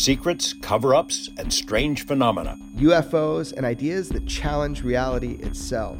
[0.00, 2.56] Secrets, cover ups, and strange phenomena.
[2.76, 5.98] UFOs and ideas that challenge reality itself.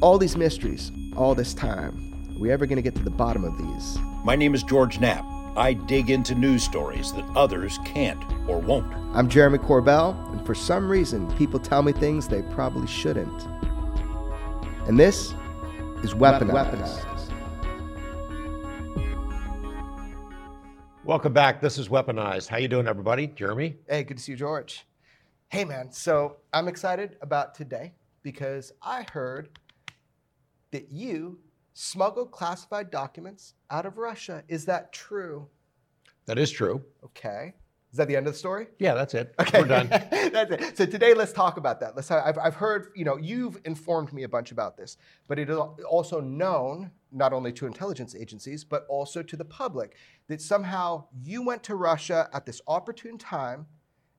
[0.00, 2.14] All these mysteries, all this time.
[2.34, 3.98] Are we ever going to get to the bottom of these?
[4.24, 5.26] My name is George Knapp.
[5.54, 8.90] I dig into news stories that others can't or won't.
[9.14, 13.42] I'm Jeremy Corbell, and for some reason, people tell me things they probably shouldn't.
[14.86, 15.34] And this
[16.02, 16.52] is Weaponized.
[16.52, 17.11] Weaponized.
[21.04, 21.60] Welcome back.
[21.60, 22.46] This is Weaponized.
[22.46, 23.26] How you doing, everybody?
[23.26, 23.74] Jeremy?
[23.88, 24.86] Hey, good to see you, George.
[25.48, 25.90] Hey, man.
[25.90, 29.48] So I'm excited about today because I heard
[30.70, 31.40] that you
[31.74, 34.44] smuggled classified documents out of Russia.
[34.46, 35.48] Is that true?
[36.26, 36.80] That is true.
[37.04, 37.52] Okay.
[37.90, 38.68] Is that the end of the story?
[38.78, 39.34] Yeah, that's it.
[39.40, 39.60] Okay.
[39.60, 39.88] We're done.
[39.90, 40.78] that's it.
[40.78, 41.96] So today, let's talk about that.
[41.96, 42.12] Let's.
[42.12, 45.58] I've, I've heard, you know, you've informed me a bunch about this, but it is
[45.58, 49.96] also known not only to intelligence agencies but also to the public
[50.28, 53.66] that somehow you went to Russia at this opportune time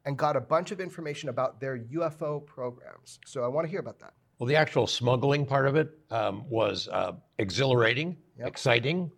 [0.06, 3.20] and got a bunch of information about their UFO programs.
[3.26, 4.14] So I want to hear about that.
[4.38, 8.48] Well, the actual smuggling part of it um, was uh, exhilarating, yep.
[8.48, 9.12] exciting,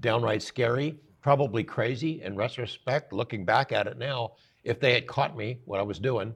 [0.00, 4.32] downright scary probably crazy in retrospect, looking back at it now.
[4.64, 6.34] If they had caught me, what I was doing,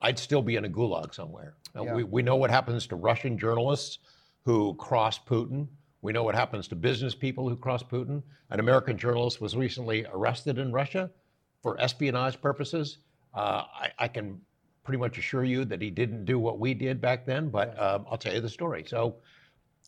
[0.00, 1.54] I'd still be in a gulag somewhere.
[1.74, 1.94] Yeah.
[1.94, 3.98] We, we know what happens to Russian journalists
[4.44, 5.68] who cross Putin.
[6.02, 8.22] We know what happens to business people who cross Putin.
[8.50, 11.10] An American journalist was recently arrested in Russia
[11.62, 12.98] for espionage purposes.
[13.34, 14.40] Uh, I, I, can
[14.84, 18.04] pretty much assure you that he didn't do what we did back then, but um,
[18.10, 18.84] I'll tell you the story.
[18.86, 19.16] So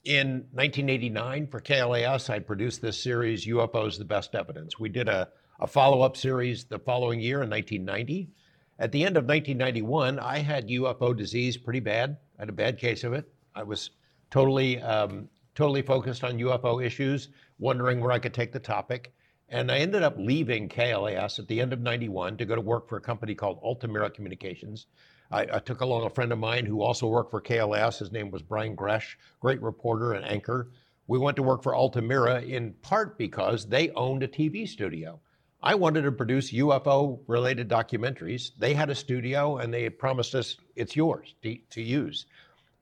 [0.05, 4.79] in 1989, for KLAS, I produced this series, UFOs The Best Evidence.
[4.79, 5.29] We did a,
[5.61, 8.31] a follow up series the following year in 1990.
[8.79, 12.17] At the end of 1991, I had UFO disease pretty bad.
[12.39, 13.31] I had a bad case of it.
[13.55, 13.91] I was
[14.31, 17.29] totally, um, totally focused on UFO issues,
[17.59, 19.15] wondering where I could take the topic.
[19.49, 22.89] And I ended up leaving KLAS at the end of 91 to go to work
[22.89, 24.87] for a company called Altamira Communications.
[25.31, 27.99] I, I, took along a friend of mine who also worked for KLAS.
[27.99, 30.71] His name was Brian Gresh, great reporter and anchor.
[31.07, 35.21] We went to work for Altamira in part because they owned a TV studio.
[35.63, 38.51] I wanted to produce UFO related documentaries.
[38.59, 42.27] They had a studio and they promised us it's yours to, to use.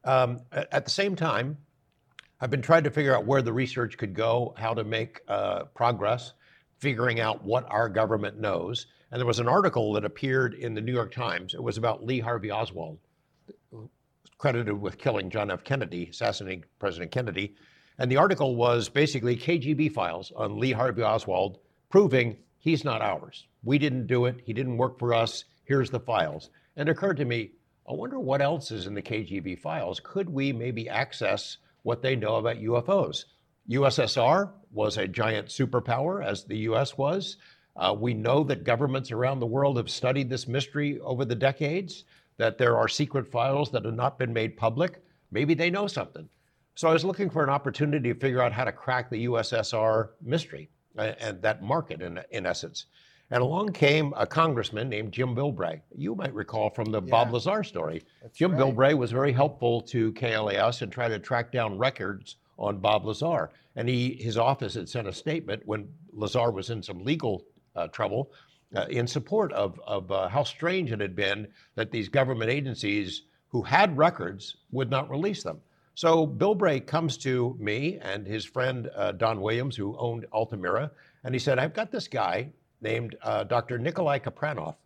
[0.05, 1.59] Um, at the same time,
[2.43, 5.67] I've been trying to figure out where the research could go, how to make uh,
[5.77, 6.33] progress,
[6.81, 8.89] figuring out what our government knows.
[9.13, 11.55] And there was an article that appeared in the New York Times.
[11.55, 12.99] It was about Lee Harvey Oswald,
[14.39, 15.63] credited with killing John F.
[15.63, 17.55] Kennedy, assassinating President Kennedy.
[17.99, 21.59] And the article was basically KGB files on Lee Harvey Oswald
[21.91, 23.47] proving he's not ours.
[23.63, 24.41] We didn't do it.
[24.45, 25.45] He didn't work for us.
[25.63, 26.51] Here's the files.
[26.75, 27.53] And it occurred to me,
[27.89, 30.01] I wonder what else is in the KGB files.
[30.03, 33.25] Could we maybe access what they know about UFOs?
[33.71, 37.37] USSR was a giant superpower, as the US was.
[37.77, 42.05] Uh, we know that governments around the world have studied this mystery over the decades,
[42.37, 45.03] that there are secret files that have not been made public.
[45.31, 46.29] Maybe they know something.
[46.75, 50.11] So I was looking for an opportunity to figure out how to crack the USSR
[50.23, 52.87] mystery uh, and that market, in, in essence.
[53.33, 55.81] And along came a congressman named Jim Bilbray.
[55.97, 57.11] You might recall from the yeah.
[57.11, 58.03] Bob Lazar story.
[58.21, 58.61] That's Jim right.
[58.61, 63.51] Bilbray was very helpful to KLAS and tried to track down records on Bob Lazar.
[63.75, 67.89] And he, his office had sent a statement when Lazar was in some legal uh,
[67.89, 68.33] trouble
[68.77, 73.23] uh, in support of, of uh, how strange it had been that these government agencies
[73.49, 75.63] who had records would not release them.
[75.95, 80.91] So Bilbray comes to me and his friend uh, Don Williams, who owned Altamira,
[81.25, 82.51] and he said, I've got this guy
[82.83, 83.79] named uh, Dr.
[83.79, 84.77] Nikolai Kapranov.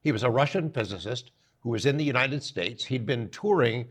[0.00, 1.30] He was a Russian physicist
[1.60, 2.84] who was in the United States.
[2.84, 3.86] He'd been touring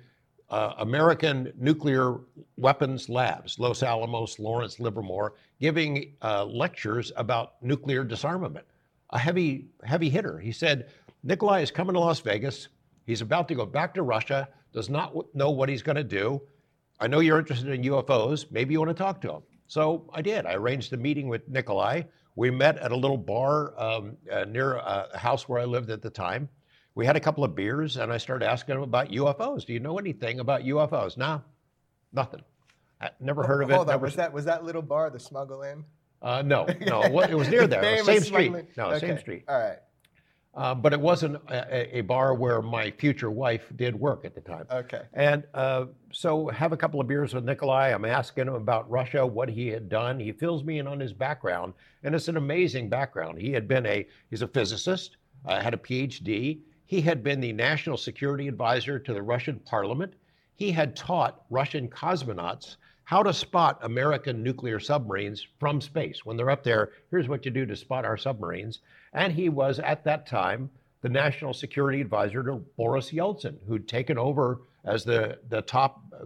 [0.50, 2.18] uh, American nuclear
[2.58, 8.66] weapons labs, Los Alamos, Lawrence, Livermore, giving uh, lectures about nuclear disarmament.
[9.12, 10.40] A heavy, heavy hitter.
[10.40, 10.90] He said,
[11.24, 12.68] Nikolai is coming to Las Vegas.
[13.06, 16.42] He's about to go back to Russia, does not know what he's going to do.
[17.00, 18.52] I know you're interested in UFOs.
[18.52, 19.42] Maybe you want to talk to him.
[19.68, 20.46] So I did.
[20.46, 22.04] I arranged a meeting with Nikolai.
[22.36, 26.02] We met at a little bar um, uh, near a house where I lived at
[26.02, 26.50] the time.
[26.96, 29.66] We had a couple of beers, and I started asking him about UFOs.
[29.66, 31.18] Do you know anything about UFOs?
[31.18, 31.42] No,
[32.12, 32.42] nothing.
[33.00, 33.76] I never heard of it.
[33.76, 35.84] Hold on, was that was that little bar the Smuggle Inn?
[36.22, 38.04] Uh, no, no, it was near there.
[38.04, 38.54] Same street.
[38.78, 39.46] No, Okay, same street.
[39.48, 39.80] All right.
[40.54, 44.42] Uh, but it wasn't a, a bar where my future wife did work at the
[44.42, 44.66] time.
[44.70, 45.04] Okay.
[45.14, 47.92] And uh, so have a couple of beers with Nikolai.
[47.94, 50.20] I'm asking him about Russia, what he had done.
[50.20, 53.40] He fills me in on his background, and it's an amazing background.
[53.40, 55.16] He had been a he's a physicist,
[55.46, 56.60] uh, had a PhD.
[56.86, 60.14] He had been the national security advisor to the Russian parliament.
[60.56, 62.76] He had taught Russian cosmonauts
[63.06, 66.26] how to spot American nuclear submarines from space.
[66.26, 68.80] When they're up there, here's what you do to spot our submarines.
[69.14, 70.70] And he was at that time
[71.02, 76.26] the national security advisor to Boris Yeltsin, who'd taken over as the, the top uh,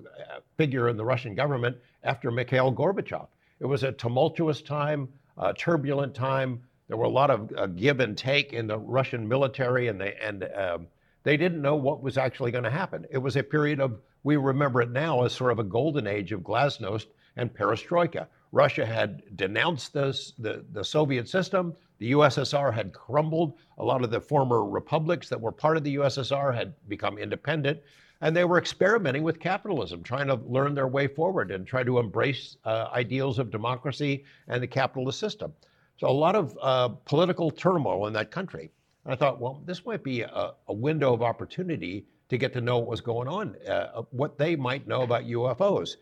[0.57, 3.27] figure in the Russian government after Mikhail Gorbachev.
[3.59, 6.61] It was a tumultuous time, a turbulent time.
[6.87, 10.13] There were a lot of uh, give and take in the Russian military, and they
[10.21, 10.87] and um,
[11.23, 13.05] they didn't know what was actually going to happen.
[13.09, 16.31] It was a period of we remember it now as sort of a golden age
[16.31, 18.27] of glasnost and perestroika.
[18.51, 21.75] Russia had denounced this, the, the Soviet system.
[21.99, 23.53] The USSR had crumbled.
[23.77, 27.79] A lot of the former republics that were part of the USSR had become independent.
[28.21, 31.99] And they were experimenting with capitalism, trying to learn their way forward and try to
[31.99, 35.53] embrace uh, ideals of democracy and the capitalist system.
[35.97, 38.71] So, a lot of uh, political turmoil in that country.
[39.03, 42.61] And I thought, well, this might be a, a window of opportunity to get to
[42.61, 45.97] know what was going on, uh, what they might know about UFOs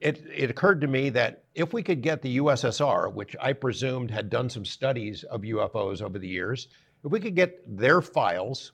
[0.00, 4.10] it, it occurred to me that if we could get the USSR, which I presumed
[4.10, 6.68] had done some studies of UFOs over the years,
[7.04, 8.72] if we could get their files,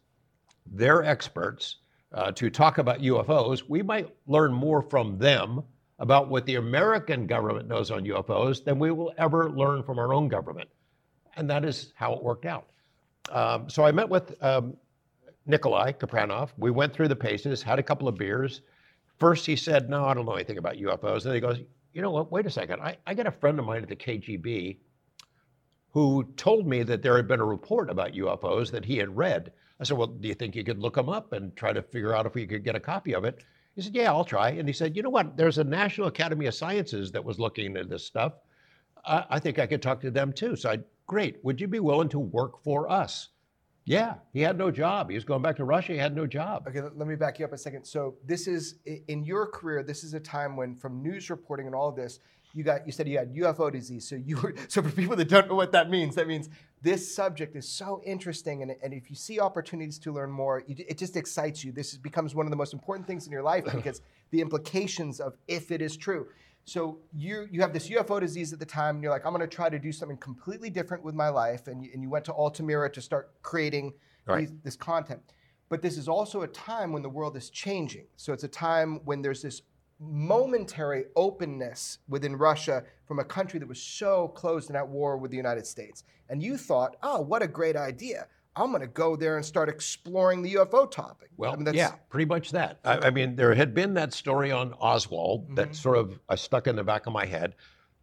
[0.67, 1.77] their experts,
[2.13, 5.63] uh, to talk about UFOs, we might learn more from them
[5.99, 10.13] about what the American government knows on UFOs than we will ever learn from our
[10.13, 10.69] own government.
[11.37, 12.69] And that is how it worked out.
[13.31, 14.77] Um, so I met with um,
[15.47, 16.51] Nikolai Kapranov.
[16.57, 18.61] We went through the paces, had a couple of beers.
[19.19, 21.23] First, he said, No, I don't know anything about UFOs.
[21.23, 21.61] Then he goes,
[21.93, 22.33] You know what?
[22.33, 22.81] Wait a second.
[22.81, 24.79] I, I got a friend of mine at the KGB
[25.91, 29.53] who told me that there had been a report about UFOs that he had read.
[29.79, 32.15] I said, Well, do you think you could look them up and try to figure
[32.15, 33.45] out if we could get a copy of it?
[33.77, 34.51] He said, Yeah, I'll try.
[34.51, 35.37] And he said, You know what?
[35.37, 38.35] There's a National Academy of Sciences that was looking at this stuff.
[39.05, 40.57] I, I think I could talk to them too.
[40.57, 41.45] So I, great.
[41.45, 43.29] Would you be willing to work for us?
[43.87, 45.11] Yeah, he had no job.
[45.11, 45.93] He was going back to Russia.
[45.93, 46.67] He had no job.
[46.67, 47.85] Okay, let me back you up a second.
[47.85, 48.77] So this is
[49.09, 49.83] in your career.
[49.83, 52.21] This is a time when, from news reporting and all of this,
[52.55, 54.09] you got you said you had UFO disease.
[54.09, 56.49] So you were so for people that don't know what that means, that means
[56.81, 60.77] this subject is so interesting, and, and if you see opportunities to learn more, you,
[60.79, 61.73] it just excites you.
[61.73, 64.01] This is, becomes one of the most important things in your life because
[64.31, 66.29] the implications of if it is true.
[66.65, 69.49] So you you have this UFO disease at the time, and you're like, I'm going
[69.49, 72.25] to try to do something completely different with my life, and you, and you went
[72.27, 73.93] to Altamira to start creating
[74.27, 74.49] Right.
[74.49, 75.21] these, this content.
[75.69, 78.07] But this is also a time when the world is changing.
[78.17, 79.63] So it's a time when there's this
[80.01, 85.31] momentary openness within Russia from a country that was so closed and at war with
[85.31, 86.05] the United States.
[86.29, 88.27] And you thought, oh, what a great idea.
[88.57, 91.31] I'm going to go there and start exploring the UFO topic.
[91.37, 92.79] Well, I mean, that's- yeah, pretty much that.
[92.85, 95.55] I, I mean, there had been that story on Oswald Mm-hmm.
[95.57, 97.55] that sort of uh, stuck in the back of my head.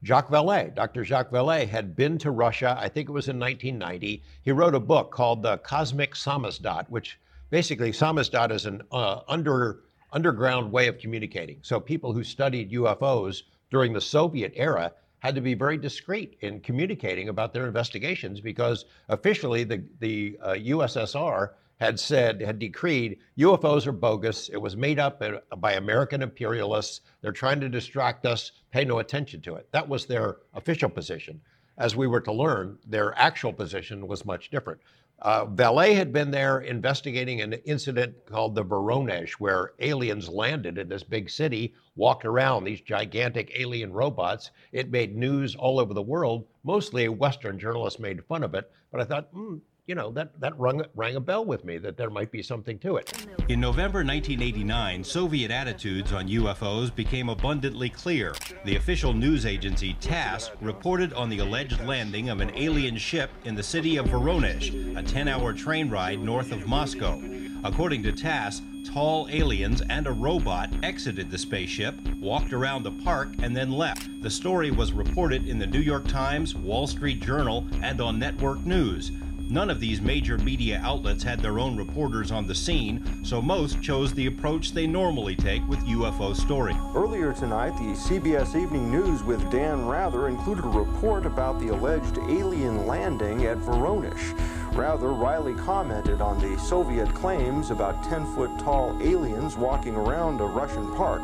[0.03, 1.05] Jacques Vallée, Dr.
[1.05, 2.75] Jacques Vallée, had been to Russia.
[2.79, 4.23] I think it was in 1990.
[4.41, 7.19] He wrote a book called The Cosmic Samizdat, which
[7.51, 11.59] basically Samizdat is an uh, under underground way of communicating.
[11.61, 16.59] So people who studied UFOs during the Soviet era had to be very discreet in
[16.59, 23.85] communicating about their investigations because officially the, the uh, USSR had said, had decreed UFOs
[23.85, 24.49] are bogus.
[24.49, 25.21] It was made up
[25.57, 27.01] by American imperialists.
[27.21, 28.51] They're trying to distract us.
[28.71, 29.67] Pay no attention to it.
[29.71, 31.39] That was their official position.
[31.77, 34.81] As we were to learn, their actual position was much different.
[35.23, 40.89] Uh, Vallée had been there investigating an incident called the Voronezh, where aliens landed in
[40.89, 44.49] this big city, walked around these gigantic alien robots.
[44.71, 46.47] It made news all over the world.
[46.63, 49.57] Mostly Western journalists made fun of it, but I thought, hmm,
[49.87, 52.77] you know, that, that rung, rang a bell with me that there might be something
[52.79, 53.27] to it.
[53.49, 58.35] In November 1989, Soviet attitudes on UFOs became abundantly clear.
[58.63, 63.55] The official news agency TASS reported on the alleged landing of an alien ship in
[63.55, 67.19] the city of Voronezh, a 10 hour train ride north of Moscow.
[67.63, 73.29] According to TASS, tall aliens and a robot exited the spaceship, walked around the park,
[73.41, 74.07] and then left.
[74.21, 78.59] The story was reported in the New York Times, Wall Street Journal, and on network
[78.65, 79.11] news.
[79.51, 83.81] None of these major media outlets had their own reporters on the scene, so most
[83.81, 86.73] chose the approach they normally take with UFO story.
[86.95, 92.17] Earlier tonight, the CBS Evening News with Dan Rather included a report about the alleged
[92.29, 94.39] alien landing at Voronezh.
[94.73, 100.45] Rather, Riley commented on the Soviet claims about 10 foot tall aliens walking around a
[100.45, 101.23] Russian park.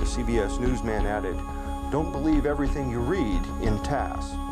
[0.00, 1.36] The CBS newsman added,
[1.92, 4.47] Don't believe everything you read in TASS.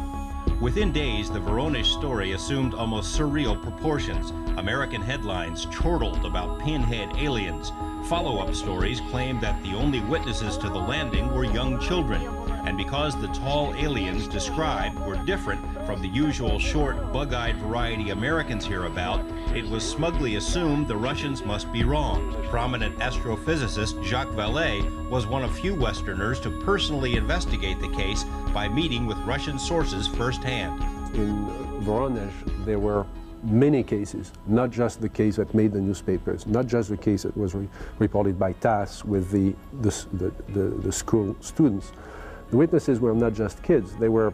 [0.61, 4.31] Within days, the Voronezh story assumed almost surreal proportions.
[4.57, 7.73] American headlines chortled about pinhead aliens.
[8.09, 12.46] Follow up stories claimed that the only witnesses to the landing were young children.
[12.67, 18.11] And because the tall aliens described were different from the usual short, bug eyed variety
[18.11, 22.35] Americans hear about, it was smugly assumed the Russians must be wrong.
[22.51, 28.69] Prominent astrophysicist Jacques Vallée was one of few Westerners to personally investigate the case by
[28.69, 30.83] meeting with Russian sources firsthand.
[31.15, 31.47] In
[31.85, 33.07] Voronezh, there were
[33.45, 37.37] many cases, not just the case that made the newspapers, not just the case that
[37.37, 37.69] was re
[37.99, 41.93] reported by TASS with the, the, the, the, the school students.
[42.51, 44.33] The witnesses were not just kids, they were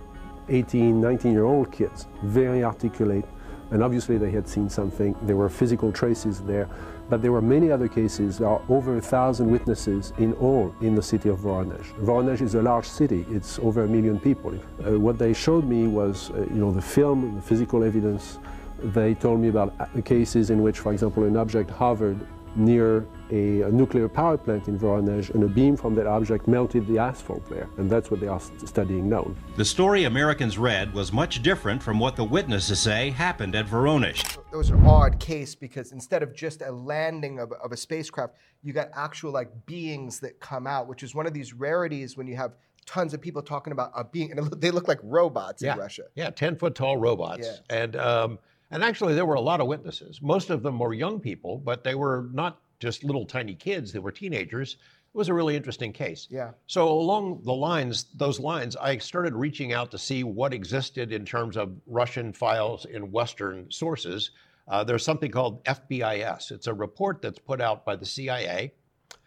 [0.49, 3.25] 18, 19 year old kids, very articulate,
[3.71, 5.17] and obviously they had seen something.
[5.23, 6.69] There were physical traces there,
[7.09, 8.39] but there were many other cases.
[8.39, 11.87] There are over a thousand witnesses in all in the city of Voronezh.
[12.05, 14.53] Voronezh is a large city; it's over a million people.
[14.87, 18.39] Uh, what they showed me was, uh, you know, the film, the physical evidence.
[18.83, 22.19] They told me about uh, cases in which, for example, an object hovered
[22.57, 26.87] near a, a, nuclear power plant in Voronezh, and a beam from that object melted
[26.87, 27.69] the asphalt there.
[27.79, 29.35] And that's what they are studying now.
[29.57, 34.39] The story Americans read was much different from what the witnesses say happened at Voronezh.
[34.53, 38.35] It was an odd case because instead of just a landing of, of a spacecraft,
[38.63, 42.27] you got actual like beings that come out, which is one of these rarities when
[42.27, 42.53] you have
[42.85, 45.73] tons of people talking about a being, and they look like robots yeah.
[45.73, 46.03] in Russia.
[46.15, 47.47] Yeah, 10 foot tall robots.
[47.47, 47.77] Yeah.
[47.83, 48.39] And, um,
[48.71, 50.21] and actually, there were a lot of witnesses.
[50.23, 53.99] Most of them were young people, but they were not just little tiny kids, they
[53.99, 54.75] were teenagers.
[55.15, 56.27] It was a really interesting case.
[56.31, 56.51] Yeah.
[56.67, 61.25] So along the lines, those lines, I started reaching out to see what existed in
[61.25, 64.33] terms of Russian files in Western sources.
[64.69, 66.51] Uh, there's something called FBIS.
[66.51, 68.73] It's a report that's put out by the CIA,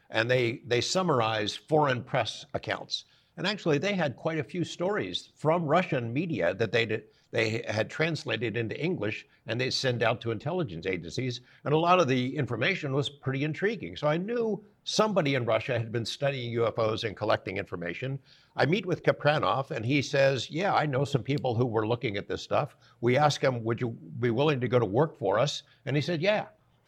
[0.09, 3.05] and they they summarize foreign press accounts.
[3.37, 7.63] And actually, they had quite a few stories from Russian media that they did, they
[7.67, 11.41] had translated into English and they send out to intelligence agencies.
[11.63, 13.95] And a lot of the information was pretty intriguing.
[13.95, 18.19] So I knew somebody in Russia had been studying UFOs and collecting information.
[18.55, 22.15] I meet with Kapranov and he says, Yeah, I know some people who were looking
[22.17, 22.77] at this stuff.
[23.01, 23.89] We asked him, Would you
[24.19, 25.63] be willing to go to work for us?
[25.85, 26.45] And he said, Yeah.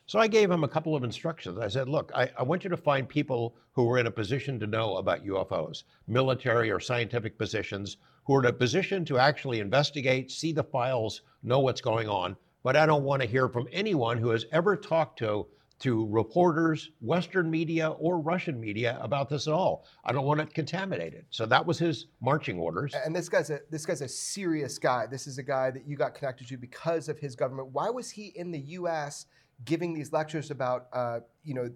[0.08, 1.60] So I gave him a couple of instructions.
[1.60, 4.58] I said, look, I, I, want you to find people who are in a position
[4.62, 9.62] to know about UFOs, military or scientific positions, who are in a position to actually
[9.62, 12.36] investigate, see the files, know what's going on.
[12.62, 15.48] But I don't want to hear from anyone who has ever talked to
[15.80, 19.86] to reporters, Western media or Russian media about this at all.
[20.04, 21.26] I don't want it contaminated.
[21.30, 22.96] So that was his marching orders.
[23.06, 25.06] And this guy's a this guy's a serious guy.
[25.06, 27.70] This is a guy that you got connected to because of his government.
[27.72, 29.28] Why was he in the U.S.
[29.64, 31.70] giving these lectures about uh, you know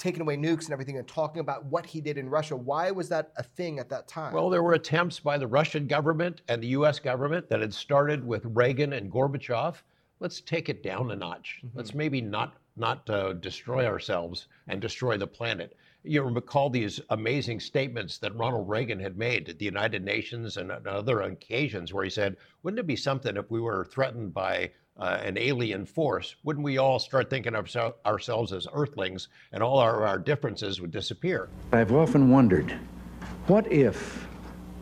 [0.00, 2.56] taking away nukes and everything and talking about what he did in Russia.
[2.56, 4.32] Why was that a thing at that time?
[4.32, 8.26] Well, there were attempts by the Russian government and the US government that had started
[8.26, 9.76] with Reagan and Gorbachev.
[10.18, 11.60] Let's take it down a notch.
[11.64, 11.78] Mm-hmm.
[11.78, 15.76] Let's maybe not not uh, destroy ourselves and destroy the planet.
[16.02, 20.70] You recall these amazing statements that Ronald Reagan had made at the United Nations and
[20.70, 25.18] other occasions where he said, wouldn't it be something if we were threatened by uh,
[25.22, 29.78] an alien force, wouldn't we all start thinking of so- ourselves as earthlings and all
[29.78, 31.48] our, our differences would disappear?
[31.72, 32.72] I've often wondered
[33.46, 34.26] what if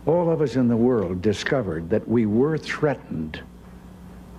[0.06, 3.42] all of us in the world discovered that we were threatened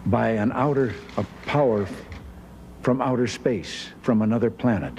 [0.08, 1.88] by an outer a power
[2.82, 4.94] from outer space, from another planet?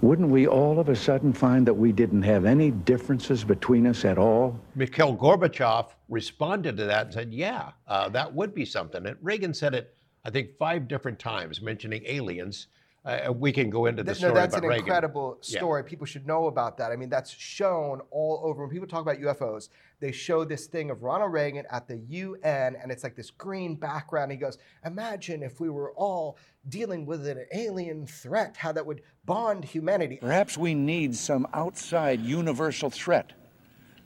[0.00, 4.04] Wouldn't we all of a sudden find that we didn't have any differences between us
[4.04, 4.58] at all?
[4.74, 9.06] Mikhail Gorbachev responded to that and said, yeah, uh, that would be something.
[9.06, 12.68] And Reagan said it, I think, five different times, mentioning aliens.
[13.08, 14.84] Uh, we can go into the story no, that's about an Reagan.
[14.84, 15.82] incredible story.
[15.82, 15.88] Yeah.
[15.88, 16.92] People should know about that.
[16.92, 18.64] I mean, that's shown all over.
[18.64, 22.76] When people talk about UFOs, they show this thing of Ronald Reagan at the UN,
[22.76, 24.30] and it's like this green background.
[24.30, 26.36] He goes, "Imagine if we were all
[26.68, 32.20] dealing with an alien threat, how that would bond humanity." Perhaps we need some outside
[32.20, 33.32] universal threat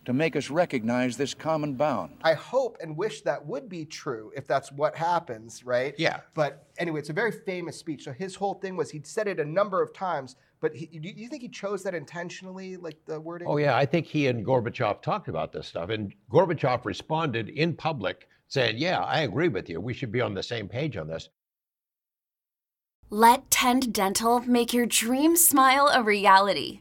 [0.04, 2.16] to make us recognize this common bound.
[2.22, 5.94] I hope and wish that would be true if that's what happens, right?
[5.96, 6.20] Yeah.
[6.34, 8.04] But anyway, it's a very famous speech.
[8.04, 11.08] So his whole thing was he'd said it a number of times, but he, do
[11.08, 13.48] you think he chose that intentionally, like the wording?
[13.48, 13.76] Oh, yeah.
[13.76, 15.90] I think he and Gorbachev talked about this stuff.
[15.90, 19.80] And Gorbachev responded in public saying, Yeah, I agree with you.
[19.80, 21.28] We should be on the same page on this.
[23.10, 26.80] Let Tend Dental make your dream smile a reality.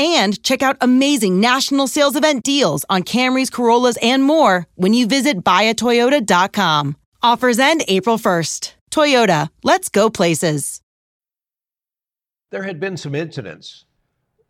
[0.00, 5.06] and check out amazing national sales event deals on Camrys, Corollas, and more when you
[5.06, 6.96] visit buyatoyota.com.
[7.22, 8.72] Offers end April 1st.
[8.90, 10.80] Toyota, let's go places.
[12.50, 13.84] There had been some incidents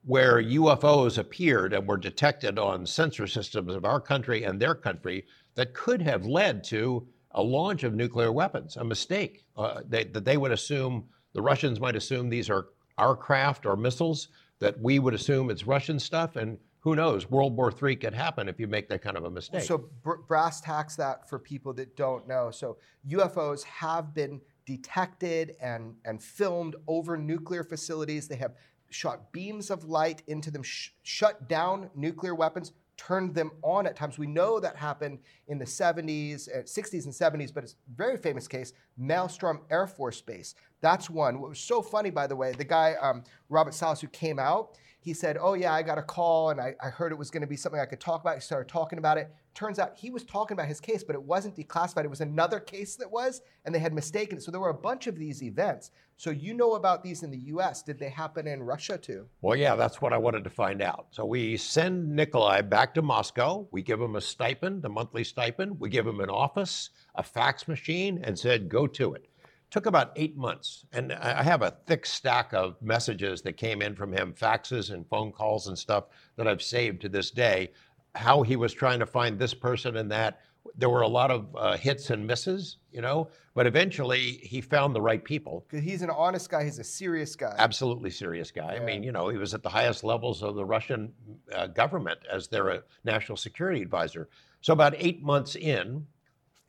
[0.04, 5.26] where UFOs appeared and were detected on sensor systems of our country and their country
[5.56, 9.44] that could have led to a launch of nuclear weapons, a mistake.
[9.56, 13.76] Uh, they, that they would assume, the Russians might assume these are our craft or
[13.76, 14.28] missiles,
[14.60, 16.36] that we would assume it's Russian stuff.
[16.36, 19.30] And who knows, World War III could happen if you make that kind of a
[19.30, 19.62] mistake.
[19.62, 22.50] So br- brass tacks that for people that don't know.
[22.50, 28.28] So UFOs have been detected and, and filmed over nuclear facilities.
[28.28, 28.54] They have
[28.90, 33.96] shot beams of light into them, sh- shut down nuclear weapons, turned them on at
[33.96, 34.18] times.
[34.18, 38.18] We know that happened in the 70s, uh, 60s, and 70s, but it's a very
[38.18, 40.54] famous case, Malmstrom Air Force Base.
[40.82, 41.40] That's one.
[41.40, 44.76] What was so funny, by the way, the guy, um, Robert Salas, who came out,
[45.00, 47.40] he said, Oh, yeah, I got a call and I, I heard it was going
[47.40, 48.34] to be something I could talk about.
[48.34, 49.34] He started talking about it.
[49.54, 52.04] Turns out he was talking about his case, but it wasn't declassified.
[52.04, 54.42] It was another case that was, and they had mistaken it.
[54.42, 55.90] So there were a bunch of these events.
[56.16, 57.82] So you know about these in the US.
[57.82, 59.26] Did they happen in Russia too?
[59.42, 61.06] Well, yeah, that's what I wanted to find out.
[61.10, 63.66] So we send Nikolai back to Moscow.
[63.72, 65.80] We give him a stipend, a monthly stipend.
[65.80, 69.30] We give him an office, a fax machine, and said, Go to it
[69.70, 70.84] took about eight months.
[70.92, 75.08] And I have a thick stack of messages that came in from him, faxes and
[75.08, 76.04] phone calls and stuff
[76.36, 77.70] that I've saved to this day.
[78.14, 80.40] How he was trying to find this person and that.
[80.76, 84.94] There were a lot of uh, hits and misses, you know, but eventually he found
[84.94, 85.66] the right people.
[85.70, 86.64] He's an honest guy.
[86.64, 87.54] He's a serious guy.
[87.58, 88.74] Absolutely serious guy.
[88.74, 88.80] Yeah.
[88.80, 91.12] I mean, you know, he was at the highest levels of the Russian
[91.54, 94.28] uh, government as their uh, national security advisor.
[94.60, 96.06] So about eight months in,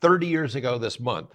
[0.00, 1.30] 30 years ago this month,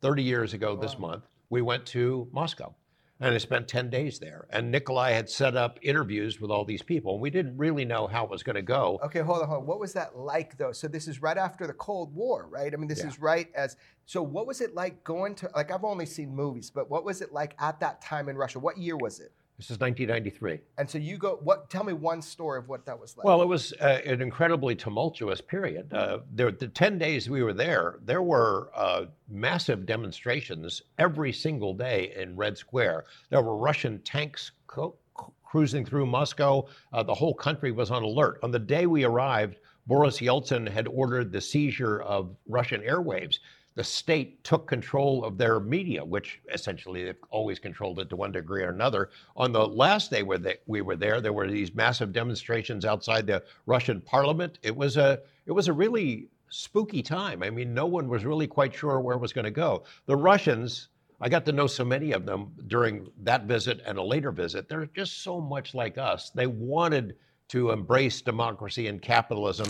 [0.00, 0.80] 30 years ago wow.
[0.80, 2.74] this month, we went to Moscow
[3.20, 4.46] and I spent 10 days there.
[4.50, 7.14] And Nikolai had set up interviews with all these people.
[7.14, 8.98] And we didn't really know how it was going to go.
[9.04, 9.66] Okay, hold on, hold on.
[9.66, 10.72] What was that like, though?
[10.72, 12.72] So this is right after the Cold War, right?
[12.72, 13.08] I mean, this yeah.
[13.08, 13.76] is right as.
[14.04, 17.22] So what was it like going to, like, I've only seen movies, but what was
[17.22, 18.58] it like at that time in Russia?
[18.58, 19.32] What year was it?
[19.56, 20.60] This is 1993.
[20.76, 21.70] And so you go, what?
[21.70, 23.24] Tell me one story of what that was like.
[23.24, 25.92] Well, it was uh, an incredibly tumultuous period.
[25.92, 31.72] Uh, there, the 10 days we were there, there were uh, massive demonstrations every single
[31.72, 33.04] day in Red Square.
[33.30, 34.96] There were Russian tanks co-
[35.42, 36.66] cruising through Moscow.
[36.92, 38.38] Uh, the whole country was on alert.
[38.42, 43.38] On the day we arrived, Boris Yeltsin had ordered the seizure of Russian airwaves
[43.76, 48.32] the state took control of their media, which essentially they've always controlled it to one
[48.32, 49.10] degree or another.
[49.36, 53.26] On the last day where they, we were there, there were these massive demonstrations outside
[53.26, 54.58] the Russian parliament.
[54.62, 57.42] It was a it was a really spooky time.
[57.42, 59.84] I mean, no one was really quite sure where it was going to go.
[60.06, 60.88] The Russians,
[61.20, 64.68] I got to know so many of them during that visit and a later visit.
[64.68, 66.30] They're just so much like us.
[66.30, 67.16] They wanted
[67.48, 69.66] to embrace democracy and capitalism.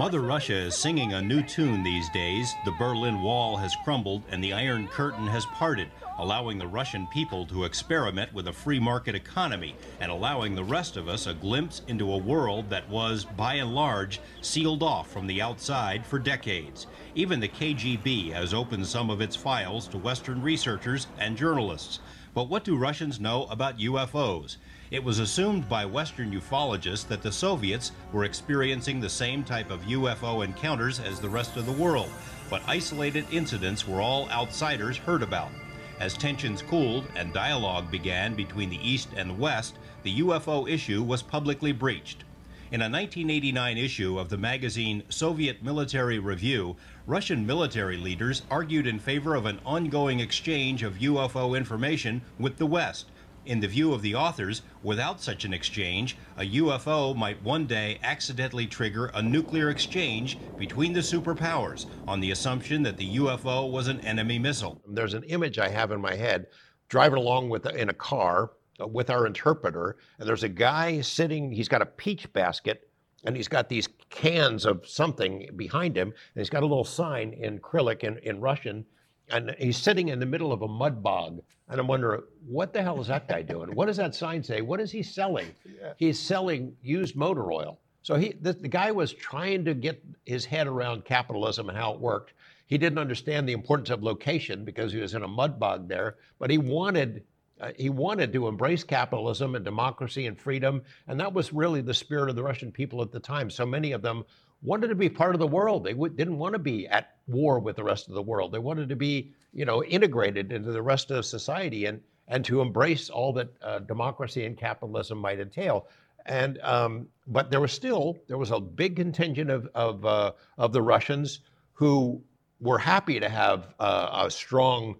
[0.00, 2.54] Mother Russia is singing a new tune these days.
[2.64, 7.44] The Berlin Wall has crumbled and the Iron Curtain has parted, allowing the Russian people
[7.48, 11.82] to experiment with a free market economy and allowing the rest of us a glimpse
[11.86, 16.86] into a world that was, by and large, sealed off from the outside for decades.
[17.14, 22.00] Even the KGB has opened some of its files to Western researchers and journalists.
[22.32, 24.56] But what do Russians know about UFOs?
[24.90, 29.82] It was assumed by Western ufologists that the Soviets were experiencing the same type of
[29.82, 32.10] UFO encounters as the rest of the world.
[32.50, 35.52] but isolated incidents were all outsiders heard about.
[36.00, 41.00] As tensions cooled and dialogue began between the East and the West, the UFO issue
[41.00, 42.24] was publicly breached.
[42.72, 46.76] In a 1989 issue of the magazine Soviet Military Review,
[47.06, 52.66] Russian military leaders argued in favor of an ongoing exchange of UFO information with the
[52.66, 53.06] West.
[53.50, 57.98] In the view of the authors, without such an exchange, a UFO might one day
[58.04, 63.88] accidentally trigger a nuclear exchange between the superpowers on the assumption that the UFO was
[63.88, 64.80] an enemy missile.
[64.86, 66.46] There's an image I have in my head
[66.88, 71.50] driving along with in a car uh, with our interpreter, and there's a guy sitting,
[71.50, 72.88] he's got a peach basket
[73.24, 77.32] and he's got these cans of something behind him, and he's got a little sign
[77.32, 78.86] in acrylic in, in Russian,
[79.30, 81.40] and he's sitting in the middle of a mud bog.
[81.68, 83.74] And I'm wondering, what the hell is that guy doing?
[83.74, 84.60] What does that sign say?
[84.60, 85.54] What is he selling?
[85.64, 85.92] Yeah.
[85.96, 87.78] He's selling used motor oil.
[88.02, 91.92] So he, the, the guy was trying to get his head around capitalism and how
[91.92, 92.32] it worked.
[92.66, 96.16] He didn't understand the importance of location because he was in a mud bog there,
[96.38, 97.24] but he wanted
[97.60, 101.92] uh, he wanted to embrace capitalism and democracy and freedom, and that was really the
[101.92, 103.50] spirit of the Russian people at the time.
[103.50, 104.24] So many of them
[104.62, 105.84] wanted to be part of the world.
[105.84, 108.52] They w- didn't want to be at war with the rest of the world.
[108.52, 112.60] They wanted to be, you know, integrated into the rest of society and and to
[112.60, 115.88] embrace all that uh, democracy and capitalism might entail.
[116.26, 120.72] And um, but there was still there was a big contingent of of uh, of
[120.72, 121.40] the Russians
[121.72, 122.22] who
[122.60, 124.96] were happy to have uh, a strong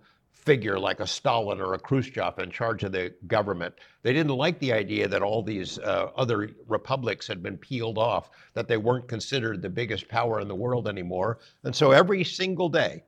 [0.51, 3.73] figure like a Stalin or a Khrushchev in charge of the government.
[4.03, 8.31] They didn't like the idea that all these uh, other republics had been peeled off,
[8.55, 11.39] that they weren't considered the biggest power in the world anymore.
[11.63, 13.05] And so every single day,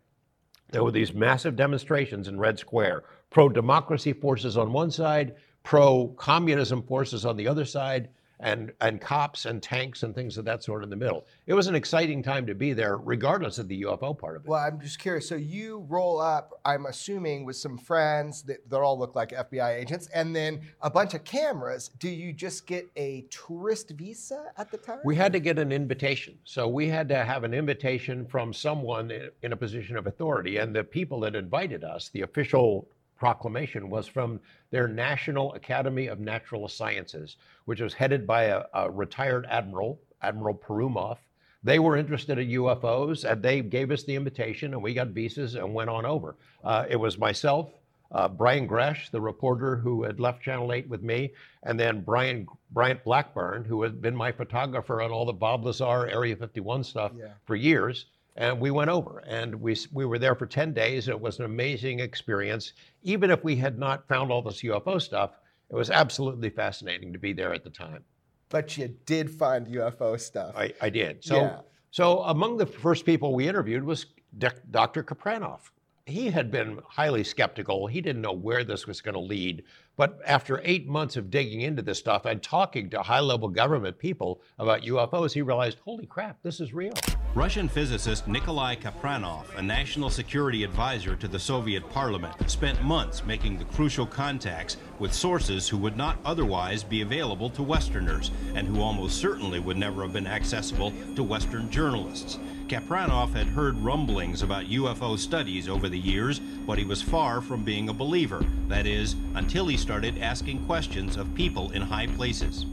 [0.71, 6.15] there were these massive demonstrations in Red Square pro democracy forces on one side, pro
[6.19, 8.11] communism forces on the other side
[8.43, 11.25] and and cops and tanks and things of that sort in the middle.
[11.47, 14.49] It was an exciting time to be there, regardless of the UFO part of it.
[14.49, 15.29] Well, I'm just curious.
[15.29, 19.75] So you roll up, I'm assuming, with some friends that, that all look like FBI
[19.75, 21.89] agents, and then a bunch of cameras.
[21.99, 24.99] Do you just get a tourist visa at the time?
[25.05, 26.39] We had to get an invitation.
[26.45, 30.75] So we had to have an invitation from someone in a position of authority, and
[30.75, 32.89] the people that invited us, the official
[33.23, 34.41] proclamation was from
[34.73, 40.57] their National Academy of Natural Sciences, which was headed by a, a retired admiral, Admiral
[40.57, 41.19] Perumov.
[41.63, 45.55] They were interested in UFOs, and they gave us the invitation, and we got visas
[45.55, 46.35] and went on over.
[46.65, 47.71] Uh, it was myself,
[48.11, 51.33] uh, Brian Gresh, the reporter who had left Channel 8 with me,
[51.63, 56.09] and then Brian Bryant Blackburn, who had been my photographer on all the Bob Lazar
[56.09, 57.27] Area 51 stuff yeah.
[57.45, 58.07] for years
[58.37, 61.45] and we went over and we, we were there for 10 days it was an
[61.45, 62.73] amazing experience.
[63.03, 65.33] Even if we had not found all this ufo stuff
[65.71, 68.05] it was absolutely fascinating to be there at the time.
[68.49, 70.55] But you did find ufo stuff.
[70.57, 71.25] I, I did.
[71.25, 71.61] So yeah.
[71.91, 74.07] so among the first people we interviewed was
[74.39, 75.61] dr Kapranov.
[76.05, 77.87] He had been highly skeptical.
[77.87, 79.63] He didn't know where this was going to lead.
[79.97, 83.99] But after eight months of digging into this stuff and talking to high level government
[83.99, 86.95] people about UFOs, he realized, holy crap, this is real.
[87.35, 93.57] Russian physicist Nikolai Kapranov, a national security advisor to the Soviet parliament, spent months making
[93.57, 98.83] the crucial contacts with sources who would not otherwise be available to Westerners and who
[98.83, 102.39] almost certainly would never have been accessible to Western journalists.
[102.67, 107.65] Kapranov had heard rumblings about UFO studies over the years, but he was far from
[107.65, 108.45] being a believer.
[108.69, 112.67] That is, until he started asking questions of people in high places.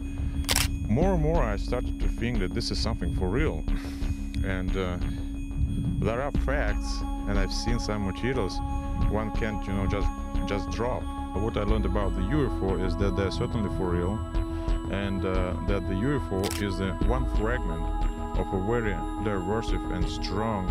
[0.90, 3.64] More and more, I started to think that this is something for real.
[4.46, 4.98] And uh,
[6.00, 8.60] there are facts, and I've seen some materials
[9.10, 10.08] one can't, you know, just
[10.46, 11.04] just drop.
[11.36, 14.20] What I learned about the UFO is that they're certainly for real,
[14.92, 17.84] and uh, that the UFO is uh, one fragment
[18.38, 20.70] of a very diverse and strong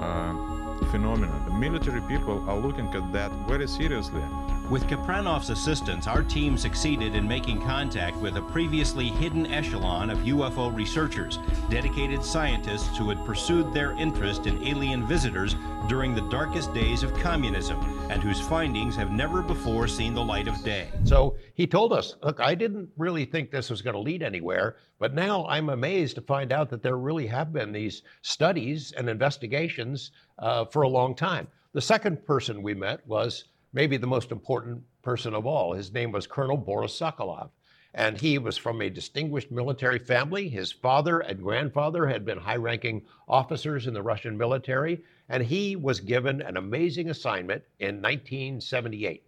[0.00, 1.44] uh, phenomenon.
[1.46, 4.22] The military people are looking at that very seriously.
[4.68, 10.18] With Kapranov's assistance, our team succeeded in making contact with a previously hidden echelon of
[10.18, 11.38] UFO researchers,
[11.70, 15.54] dedicated scientists who had pursued their interest in alien visitors
[15.88, 17.78] during the darkest days of communism
[18.10, 20.88] and whose findings have never before seen the light of day.
[21.04, 24.78] So he told us, look, I didn't really think this was going to lead anywhere,
[24.98, 29.08] but now I'm amazed to find out that there really have been these studies and
[29.08, 31.46] investigations uh, for a long time.
[31.72, 33.44] The second person we met was
[33.76, 35.74] maybe the most important person of all.
[35.74, 37.50] His name was Colonel Boris Sokolov.
[37.92, 40.48] And he was from a distinguished military family.
[40.48, 45.02] His father and grandfather had been high ranking officers in the Russian military.
[45.28, 49.22] And he was given an amazing assignment in 1978.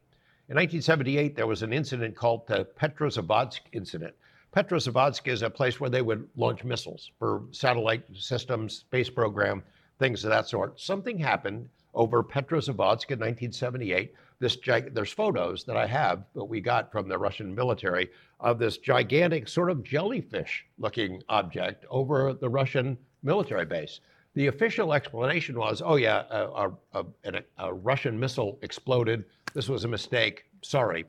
[0.48, 4.14] In 1978, there was an incident called the Petrozavodsk incident.
[4.56, 9.62] Petrozavodsk is a place where they would launch missiles for satellite systems, space program.
[9.98, 10.80] things of that sort.
[10.80, 14.14] Something happened over Petrozavodsk in 1978.
[14.40, 14.56] This
[14.92, 19.48] there's photos that I have that we got from the Russian military of this gigantic
[19.48, 24.00] sort of jellyfish-looking object over the Russian military base.
[24.34, 29.24] The official explanation was, oh yeah, a, a, a, a Russian missile exploded.
[29.54, 30.44] This was a mistake.
[30.62, 31.04] Sorry.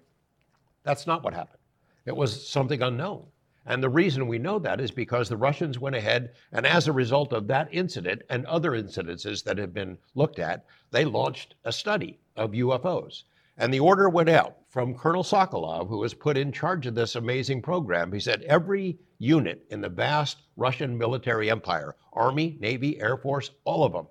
[0.84, 1.60] That's not what happened.
[2.06, 3.26] It was something unknown.
[3.70, 6.92] And the reason we know that is because the Russians went ahead and, as a
[6.92, 11.72] result of that incident and other incidences that have been looked at, they launched a
[11.72, 13.24] study of UFOs.
[13.58, 17.16] And the order went out from Colonel Sokolov, who was put in charge of this
[17.16, 18.12] amazing program.
[18.12, 23.86] He said every unit in the vast Russian military empire Army, Navy, Air Force, all
[23.86, 24.08] of them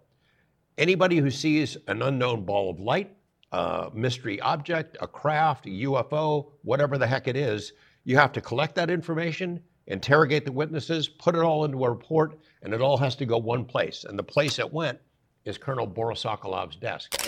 [0.79, 3.15] anybody who sees an unknown ball of light,
[3.53, 7.73] a mystery object, a craft, a UFO, whatever the heck it is,
[8.05, 12.39] you have to collect that information, interrogate the witnesses, put it all into a report,
[12.63, 14.05] and it all has to go one place.
[14.09, 14.99] And the place it went
[15.45, 17.19] is Colonel Boris Sokolov's desk.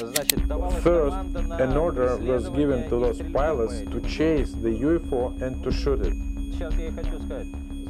[0.82, 1.16] First,
[1.60, 6.12] an order was given to those pilots to chase the UFO and to shoot it.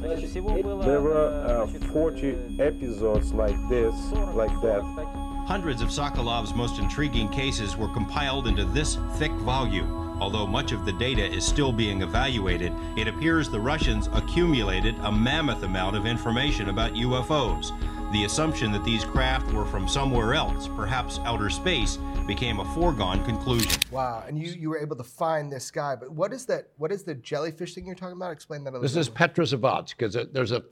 [0.01, 3.93] There were uh, 40 episodes like this,
[4.33, 4.81] like that.
[5.45, 10.00] Hundreds of Sokolov's most intriguing cases were compiled into this thick volume.
[10.21, 15.11] Although much of the data is still being evaluated, it appears the Russians accumulated a
[15.11, 17.71] mammoth amount of information about UFOs.
[18.11, 23.25] The assumption that these craft were from somewhere else, perhaps outer space, became a foregone
[23.25, 23.81] conclusion.
[23.89, 25.95] Wow, and you, you were able to find this guy.
[25.95, 26.67] But what is that?
[26.77, 28.31] What is the jellyfish thing you're talking about?
[28.31, 28.99] Explain that a little This bit.
[28.99, 30.63] is Petrozavodsk, because there's a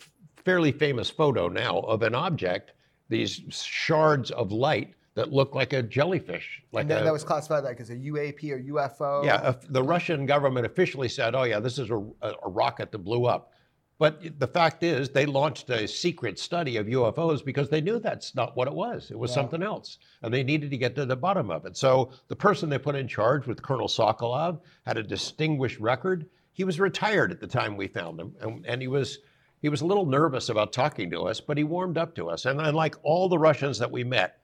[0.45, 2.73] fairly famous photo now of an object,
[3.09, 6.61] these shards of light that looked like a jellyfish.
[6.71, 9.25] Like and then a, that was classified like as a UAP or UFO.
[9.25, 13.25] Yeah, the Russian government officially said, "Oh yeah, this is a, a rocket that blew
[13.25, 13.53] up."
[13.97, 18.33] But the fact is, they launched a secret study of UFOs because they knew that's
[18.33, 19.11] not what it was.
[19.11, 19.35] It was Yeah.
[19.35, 19.97] something else.
[20.21, 21.75] And they needed to get to the bottom of it.
[21.75, 26.27] So the person they put in charge with Colonel Sokolov had a distinguished record.
[26.53, 28.33] He was retired at the time we found him.
[28.39, 29.19] And, and he was
[29.61, 32.45] he was a little nervous about talking to us, but he warmed up to us.
[32.45, 34.37] And, and like all the Russians that we met,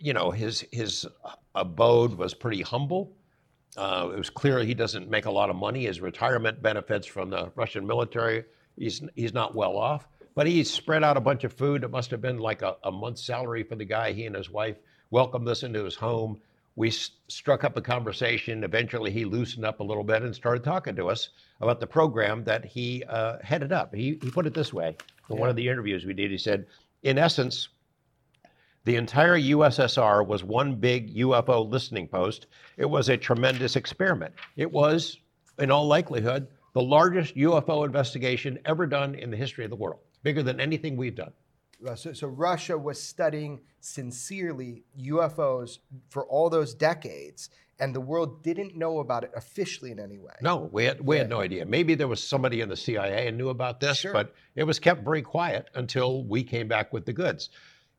[0.00, 1.06] you know, his his
[1.54, 3.12] abode was pretty humble.
[3.76, 5.84] Uh, it was clear he doesn't make a lot of money.
[5.84, 8.44] His retirement benefits from the Russian military,
[8.76, 10.08] he's he's not well off.
[10.34, 11.84] But he spread out a bunch of food.
[11.84, 14.12] It must have been like a, a month's salary for the guy.
[14.12, 14.76] He and his wife
[15.10, 16.40] welcomed us into his home.
[16.76, 18.62] We s- struck up a conversation.
[18.64, 22.44] Eventually, he loosened up a little bit and started talking to us about the program
[22.44, 23.94] that he uh, headed up.
[23.94, 24.96] He, he put it this way
[25.28, 26.30] in one of the interviews we did.
[26.30, 26.64] He said,
[27.02, 27.68] in essence,
[28.84, 32.46] the entire USSR was one big UFO listening post.
[32.76, 34.34] It was a tremendous experiment.
[34.56, 35.18] It was,
[35.58, 40.00] in all likelihood, the largest UFO investigation ever done in the history of the world,
[40.22, 41.32] bigger than anything we've done.
[41.94, 45.78] So, so Russia was studying sincerely UFOs
[46.10, 50.34] for all those decades, and the world didn't know about it officially in any way.
[50.42, 51.64] No, we had we had no idea.
[51.64, 55.04] Maybe there was somebody in the CIA and knew about this, but it was kept
[55.04, 57.48] very quiet until we came back with the goods.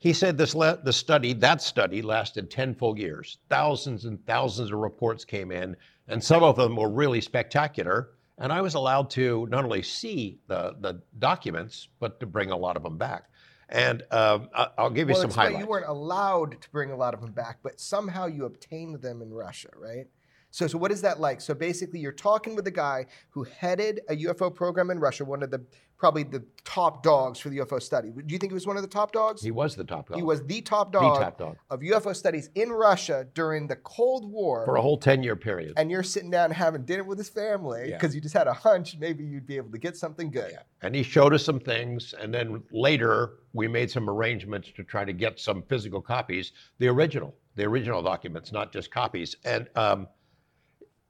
[0.01, 3.37] He said this le- the study, that study lasted 10 full years.
[3.49, 8.09] Thousands and thousands of reports came in, and some of them were really spectacular.
[8.39, 12.57] And I was allowed to not only see the, the documents, but to bring a
[12.57, 13.29] lot of them back.
[13.69, 15.59] And um, I'll give you well, some highlights.
[15.59, 19.21] You weren't allowed to bring a lot of them back, but somehow you obtained them
[19.21, 20.07] in Russia, right?
[20.51, 21.41] So, so what is that like?
[21.41, 25.41] So basically, you're talking with a guy who headed a UFO program in Russia, one
[25.43, 25.65] of the
[25.97, 28.09] probably the top dogs for the UFO study.
[28.09, 29.43] Do you think he was one of the top dogs?
[29.43, 30.17] He was the top dog.
[30.17, 31.57] He was the top dog, The top dog.
[31.69, 34.65] of UFO studies in Russia during the Cold War.
[34.65, 35.73] for a whole 10 year period.
[35.77, 37.97] and you're sitting down having dinner with his family Yeah.
[37.97, 40.57] because you just had a hunch maybe you'd be able to get something good.
[40.81, 45.05] And he showed us some things, and then later we made some arrangements to try
[45.05, 49.35] to get some physical copies, the original, the original documents, not just copies.
[49.45, 50.07] And um,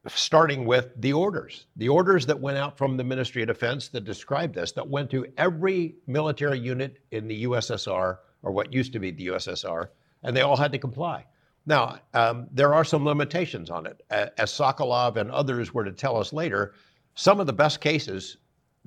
[0.08, 4.04] starting with the orders, the orders that went out from the Ministry of Defense that
[4.04, 9.00] described this, that went to every military unit in the USSR, or what used to
[9.00, 9.90] be the USSR,
[10.24, 11.26] and they all had to comply.
[11.68, 14.02] Now, um, there are some limitations on it.
[14.10, 16.74] As Sokolov and others were to tell us later,
[17.14, 18.38] some of the best cases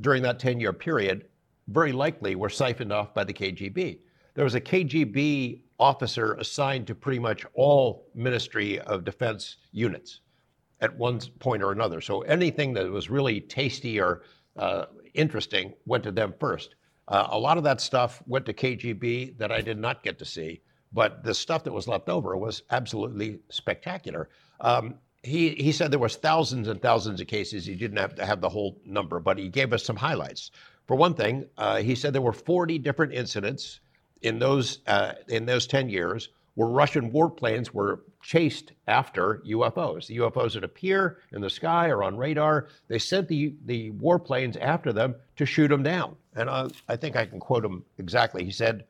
[0.00, 1.26] during that 10 year period
[1.68, 4.00] very likely were siphoned off by the KGB.
[4.34, 10.20] There was a KGB officer assigned to pretty much all Ministry of Defense units
[10.84, 12.00] at one point or another.
[12.00, 14.22] So anything that was really tasty or
[14.56, 16.74] uh, interesting went to them first.
[17.08, 20.24] Uh, a lot of that stuff went to KGB that I did not get to
[20.24, 20.60] see,
[20.92, 24.28] but the stuff that was left over was absolutely spectacular.
[24.60, 27.64] Um, he, he said there was thousands and thousands of cases.
[27.64, 30.50] He didn't have to have the whole number, but he gave us some highlights.
[30.86, 33.80] For one thing, uh, he said there were 40 different incidents
[34.20, 40.06] in those uh, in those 10 years where Russian warplanes were chased after UFOs.
[40.06, 44.56] The UFOs that appear in the sky or on radar, they sent the, the warplanes
[44.60, 46.16] after them to shoot them down.
[46.34, 48.44] And uh, I think I can quote him exactly.
[48.44, 48.84] He said,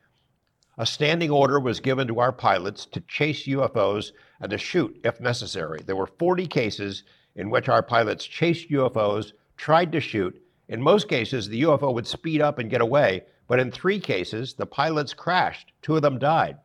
[0.77, 5.21] a standing order was given to our pilots to chase UFOs and to shoot if
[5.21, 5.79] necessary.
[5.85, 7.03] There were 40 cases
[7.35, 10.41] in which our pilots chased UFOs, tried to shoot.
[10.67, 14.53] In most cases, the UFO would speed up and get away, but in three cases,
[14.53, 15.71] the pilots crashed.
[15.81, 16.57] Two of them died.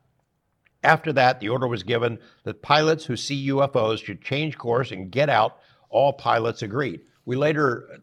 [0.83, 5.11] After that, the order was given that pilots who see UFOs should change course and
[5.11, 5.59] get out.
[5.91, 7.03] All pilots agreed.
[7.27, 8.01] We later,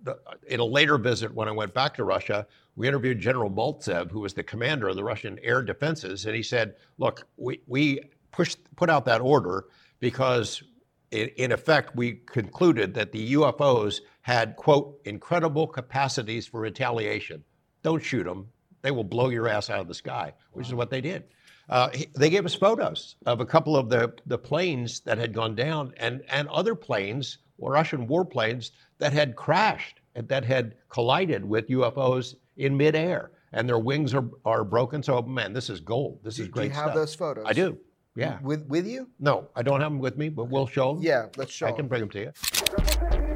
[0.47, 4.19] in a later visit when I went back to Russia, we interviewed General Maltsev, who
[4.19, 7.99] was the commander of the Russian air defenses, and he said, "Look, we we
[8.31, 9.65] pushed put out that order
[9.99, 10.61] because,
[11.09, 17.43] in, effect, we concluded that the UFOs had quote incredible capacities for retaliation.
[17.81, 18.49] Don't shoot them;
[18.83, 20.69] they will blow your ass out of the sky," which wow.
[20.69, 21.23] is what they did.
[21.69, 25.55] Uh, they gave us photos of a couple of the, the planes that had gone
[25.55, 31.67] down and, and other planes, Russian warplanes, that had crashed and that had collided with
[31.67, 33.31] UFOs in midair.
[33.53, 35.01] And their wings are, are broken.
[35.01, 36.19] So, man, this is gold.
[36.23, 36.95] This is great Do you have stuff.
[36.95, 37.45] those photos?
[37.47, 37.77] I do.
[38.15, 38.39] Yeah.
[38.41, 39.09] With, with you?
[39.19, 41.03] No, I don't have them with me, but we'll show them.
[41.03, 41.73] Yeah, let's show them.
[41.73, 43.26] I can bring them to you.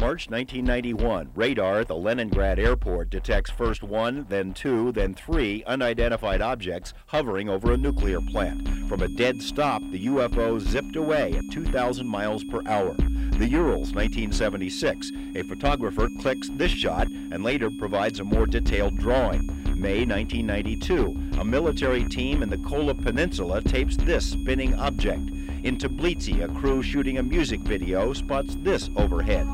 [0.00, 6.40] March 1991, radar at the Leningrad airport detects first one, then two, then three unidentified
[6.40, 8.68] objects hovering over a nuclear plant.
[8.88, 12.94] From a dead stop, the UFO zipped away at 2,000 miles per hour.
[12.94, 15.10] The Urals, 1976.
[15.34, 19.46] A photographer clicks this shot and later provides a more detailed drawing.
[19.74, 25.28] May 1992, a military team in the Kola Peninsula tapes this spinning object.
[25.64, 29.46] In Tbilisi, a crew shooting a music video spots this overhead.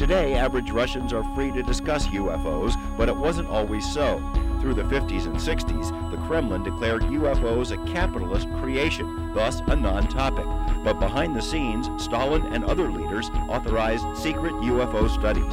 [0.00, 4.18] Today, average Russians are free to discuss UFOs, but it wasn't always so.
[4.58, 10.08] Through the 50s and 60s, the Kremlin declared UFOs a capitalist creation, thus a non
[10.08, 10.46] topic.
[10.82, 15.52] But behind the scenes, Stalin and other leaders authorized secret UFO studies.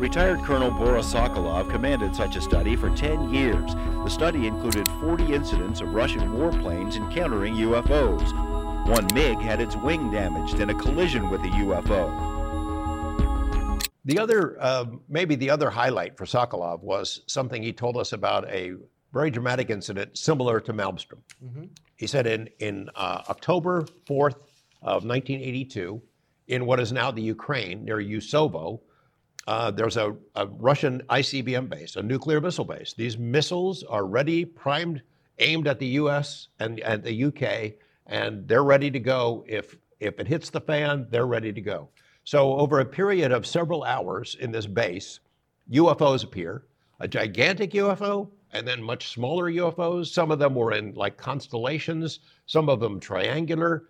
[0.00, 3.76] Retired Colonel Boris Sokolov commanded such a study for 10 years.
[3.76, 8.32] The study included 40 incidents of Russian warplanes encountering UFOs,
[8.88, 12.08] one MiG had its wing damaged in a collision with a UFO.
[14.06, 18.48] The other, uh, maybe the other highlight for Sokolov was something he told us about
[18.48, 18.72] a
[19.12, 21.18] very dramatic incident similar to Malmstrom.
[21.44, 21.64] Mm-hmm.
[21.96, 24.36] He said in, in uh, October 4th
[24.80, 26.00] of 1982,
[26.46, 28.80] in what is now the Ukraine near Usovo,
[29.46, 32.94] uh, there's a, a, Russian ICBM base, a nuclear missile base.
[32.96, 35.02] These missiles are ready, primed,
[35.38, 37.74] aimed at the US and, and the UK,
[38.08, 39.44] and they're ready to go.
[39.46, 41.88] If, if it hits the fan, they're ready to go.
[42.24, 45.20] So, over a period of several hours in this base,
[45.70, 46.64] UFOs appear
[47.00, 50.06] a gigantic UFO and then much smaller UFOs.
[50.06, 53.84] Some of them were in like constellations, some of them triangular.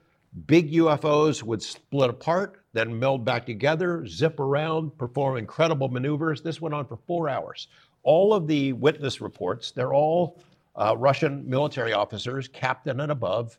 [0.47, 6.43] Big UFOs would split apart, then meld back together, zip around, perform incredible maneuvers.
[6.43, 7.69] This went on for four hours.
[8.03, 10.39] All of the witness reports, they're all
[10.77, 13.59] uh, Russian military officers, captain and above,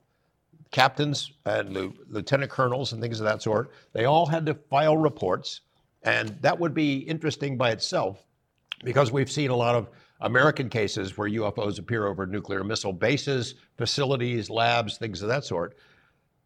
[0.72, 3.72] captains and lieutenant colonels and things of that sort.
[3.94, 5.62] They all had to file reports.
[6.04, 8.26] And that would be interesting by itself
[8.84, 9.90] because we've seen a lot of
[10.22, 15.76] American cases where UFOs appear over nuclear missile bases, facilities, labs, things of that sort.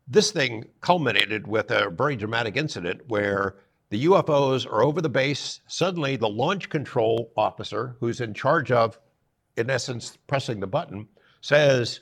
[0.07, 3.55] This thing culminated with a very dramatic incident where
[3.89, 5.61] the UFOs are over the base.
[5.67, 8.99] Suddenly, the launch control officer, who's in charge of,
[9.55, 11.07] in essence, pressing the button,
[11.41, 12.01] says,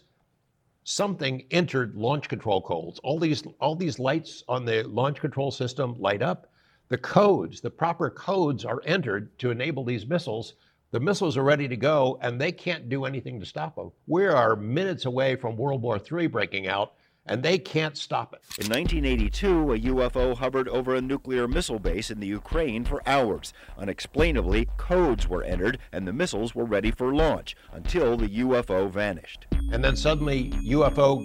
[0.84, 3.00] something entered launch control codes.
[3.04, 6.52] All these, all these lights on the launch control system light up.
[6.90, 10.56] The codes, the proper codes are entered to enable these missiles.
[10.92, 13.92] The missiles are ready to go, and they can't do anything to stop them.
[14.08, 16.94] We are minutes away from World War III breaking out,
[17.26, 18.42] and they can't stop it.
[18.60, 23.54] In 1982, a UFO hovered over a nuclear missile base in the Ukraine for hours.
[23.78, 29.48] Unexplainably, codes were entered and the missiles were ready for launch until the UFO vanished.
[29.72, 31.24] And then suddenly, UFO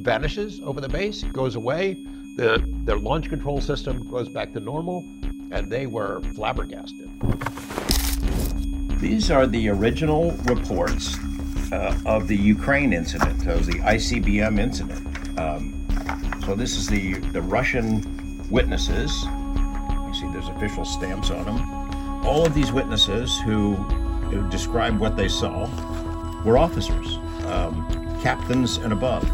[0.00, 1.94] vanishes over the base, goes away.
[2.36, 5.04] The, their launch control system goes back to normal,
[5.50, 7.10] and they were flabbergasted.
[9.00, 11.16] These are the original reports
[11.72, 15.38] uh, of the Ukraine incident, the ICBM incident.
[15.38, 15.74] Um,
[16.44, 18.02] so this is the, the Russian
[18.50, 19.24] witnesses.
[19.24, 22.24] You see there's official stamps on them.
[22.24, 25.68] All of these witnesses who, who described what they saw
[26.44, 27.18] were officers,
[27.52, 29.24] um, captains and above.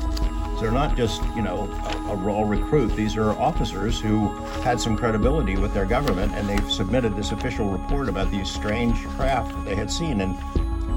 [0.56, 2.96] So they're not just, you know, a, a raw recruit.
[2.96, 4.28] These are officers who
[4.62, 8.96] had some credibility with their government, and they've submitted this official report about these strange
[9.10, 10.20] craft that they had seen.
[10.20, 10.36] And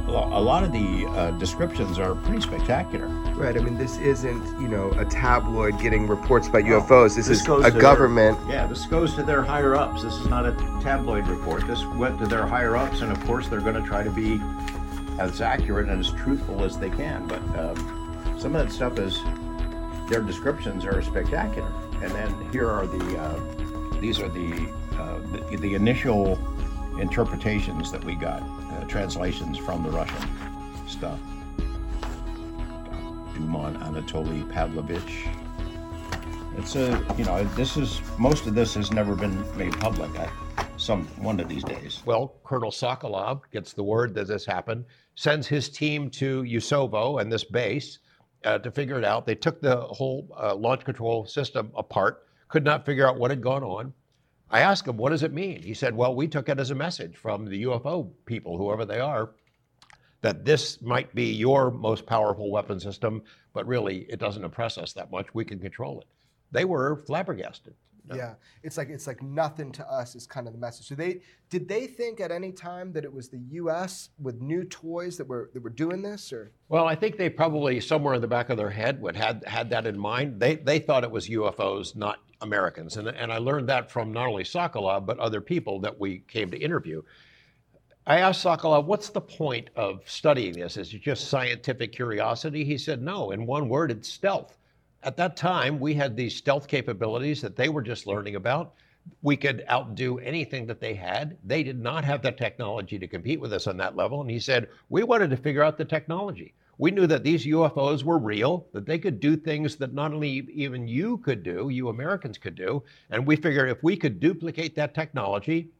[0.09, 3.07] a lot of the uh, descriptions are pretty spectacular.
[3.35, 3.55] Right.
[3.55, 7.15] I mean, this isn't you know a tabloid getting reports about no, UFOs.
[7.15, 8.39] This, this is a government.
[8.47, 10.03] Their, yeah, this goes to their higher ups.
[10.03, 11.65] This is not a tabloid report.
[11.67, 14.41] This went to their higher ups, and of course, they're going to try to be
[15.29, 17.27] as accurate and as truthful as they can.
[17.27, 17.75] But uh,
[18.37, 19.19] some of that stuff is
[20.09, 21.71] their descriptions are spectacular.
[22.01, 25.19] And then here are the uh, these are the, uh,
[25.49, 26.39] the the initial
[26.99, 28.41] interpretations that we got
[28.87, 30.27] translations from the Russian
[30.87, 31.19] stuff.
[33.33, 35.27] Duman Anatoly Pavlovich.
[36.57, 40.11] It's a, you know, this is, most of this has never been made public.
[40.19, 40.29] I,
[40.75, 42.01] some one of these days.
[42.05, 44.83] Well, Colonel Sokolov gets the word that this happened,
[45.15, 47.99] sends his team to Yusovo and this base
[48.43, 49.25] uh, to figure it out.
[49.25, 53.41] They took the whole uh, launch control system apart, could not figure out what had
[53.41, 53.93] gone on.
[54.49, 55.61] I asked him, what does it mean?
[55.61, 58.99] He said, well, we took it as a message from the UFO people, whoever they
[58.99, 59.31] are,
[60.21, 64.93] that this might be your most powerful weapon system, but really it doesn't impress us
[64.93, 65.33] that much.
[65.33, 66.07] We can control it.
[66.51, 67.73] They were flabbergasted.
[68.13, 68.33] Yeah,
[68.63, 70.87] it's like it's like nothing to us is kind of the message.
[70.87, 74.09] So they did they think at any time that it was the U.S.
[74.19, 76.51] with new toys that were that were doing this, or?
[76.69, 79.69] Well, I think they probably somewhere in the back of their head would had had
[79.69, 80.39] that in mind.
[80.39, 84.27] They they thought it was UFOs, not Americans, and and I learned that from not
[84.27, 87.01] only Sokolov but other people that we came to interview.
[88.07, 90.75] I asked Sokolov, what's the point of studying this?
[90.75, 92.65] Is it just scientific curiosity?
[92.65, 93.29] He said, no.
[93.29, 94.57] In one word, it's stealth.
[95.03, 98.75] At that time, we had these stealth capabilities that they were just learning about.
[99.23, 101.37] We could outdo anything that they had.
[101.43, 104.21] They did not have the technology to compete with us on that level.
[104.21, 106.53] And he said, We wanted to figure out the technology.
[106.77, 110.47] We knew that these UFOs were real, that they could do things that not only
[110.53, 112.83] even you could do, you Americans could do.
[113.09, 115.71] And we figured if we could duplicate that technology,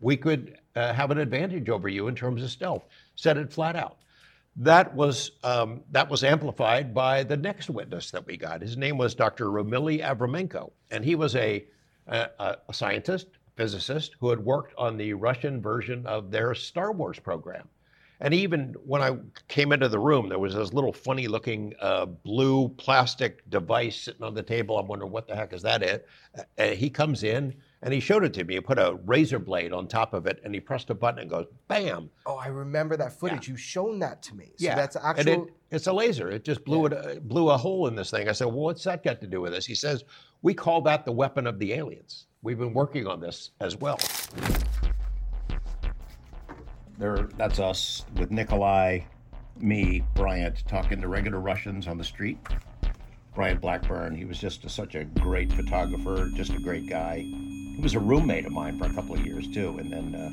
[0.00, 2.84] we could uh, have an advantage over you in terms of stealth.
[3.14, 3.98] Said it flat out.
[4.56, 8.62] That was, um, that was amplified by the next witness that we got.
[8.62, 9.46] His name was Dr.
[9.46, 11.64] Ramily Avramenko, and he was a,
[12.06, 13.26] a, a scientist,
[13.56, 17.68] physicist, who had worked on the Russian version of their Star Wars program.
[18.20, 19.16] And even when I
[19.48, 24.22] came into the room, there was this little funny looking uh, blue plastic device sitting
[24.22, 24.78] on the table.
[24.78, 25.82] I'm wondering what the heck is that?
[25.82, 26.06] It?
[26.56, 28.54] Uh, he comes in and he showed it to me.
[28.54, 31.30] He put a razor blade on top of it, and he pressed a button and
[31.30, 32.10] goes, bam.
[32.24, 33.46] Oh, I remember that footage.
[33.46, 33.52] Yeah.
[33.52, 34.46] You've shown that to me.
[34.56, 35.44] So yeah, that's actual.
[35.44, 36.30] It, it's a laser.
[36.30, 36.98] It just blew yeah.
[36.98, 38.28] it, uh, blew a hole in this thing.
[38.28, 39.66] I said, well, what's that got to do with this?
[39.66, 40.02] He says,
[40.40, 42.26] we call that the weapon of the aliens.
[42.42, 43.98] We've been working on this as well.
[46.96, 49.00] There, that's us with Nikolai,
[49.58, 52.38] me, Bryant, talking to regular Russians on the street.
[53.34, 57.26] Bryant Blackburn, he was just a, such a great photographer, just a great guy.
[57.74, 60.30] He was a roommate of mine for a couple of years too, and then uh,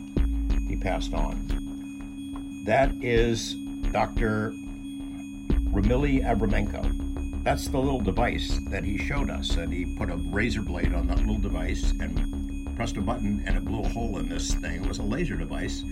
[0.68, 1.48] he passed on.
[2.66, 3.56] That is
[3.92, 4.54] Dr.
[5.72, 7.44] Ramily Avramenko.
[7.44, 11.08] That's the little device that he showed us, and he put a razor blade on
[11.08, 14.84] that little device and pressed a button, and it blew a hole in this thing.
[14.84, 15.84] It was a laser device,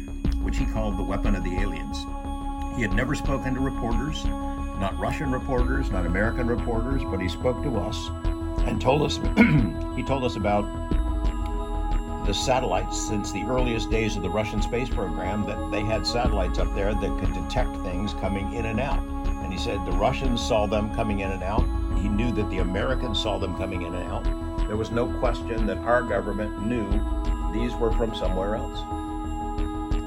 [0.42, 1.98] which he called the weapon of the aliens.
[2.76, 7.64] He had never spoken to reporters, not Russian reporters, not American reporters, but he spoke
[7.64, 8.10] to us
[8.68, 9.18] and told us
[9.96, 10.64] he told us about
[12.30, 16.60] the satellites since the earliest days of the Russian space program that they had satellites
[16.60, 19.02] up there that could detect things coming in and out.
[19.44, 21.64] And he said the Russians saw them coming in and out.
[21.98, 24.26] He knew that the Americans saw them coming in and out.
[24.68, 26.88] There was no question that our government knew
[27.52, 28.80] these were from somewhere else.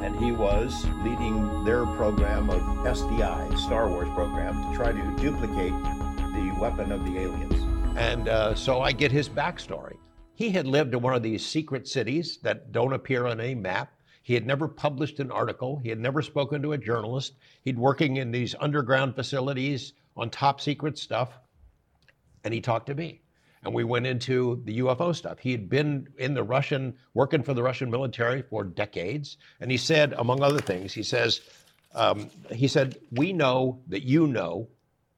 [0.04, 5.72] And he was leading their program of SDI, Star Wars program, to try to duplicate
[5.72, 7.96] the weapon of the aliens.
[7.96, 9.96] And uh, so I get his backstory.
[10.34, 13.92] He had lived in one of these secret cities that don't appear on any map.
[14.22, 15.80] He had never published an article.
[15.82, 17.34] He had never spoken to a journalist.
[17.62, 21.32] He'd working in these underground facilities on top secret stuff.
[22.44, 23.20] And he talked to me.
[23.64, 25.38] And we went into the UFO stuff.
[25.38, 29.36] He had been in the Russian, working for the Russian military for decades.
[29.60, 31.42] And he said, among other things, he says,
[31.94, 34.68] um, he said, we know that you know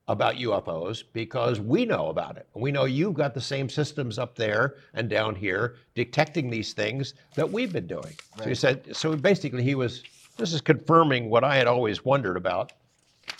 [0.07, 2.47] about UFOs because we know about it.
[2.55, 7.15] We know you've got the same systems up there and down here detecting these things
[7.37, 8.03] that we've been doing.
[8.05, 8.43] Right.
[8.43, 10.03] So he said, so basically he was,
[10.37, 12.73] this is confirming what I had always wondered about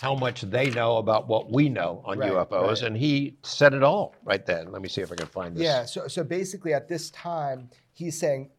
[0.01, 2.67] how much they know about what we know on right, UFOs.
[2.67, 2.81] Right.
[2.81, 4.71] And he said it all right then.
[4.71, 5.63] Let me see if I can find this.
[5.63, 8.49] Yeah, so, so basically at this time, he's saying,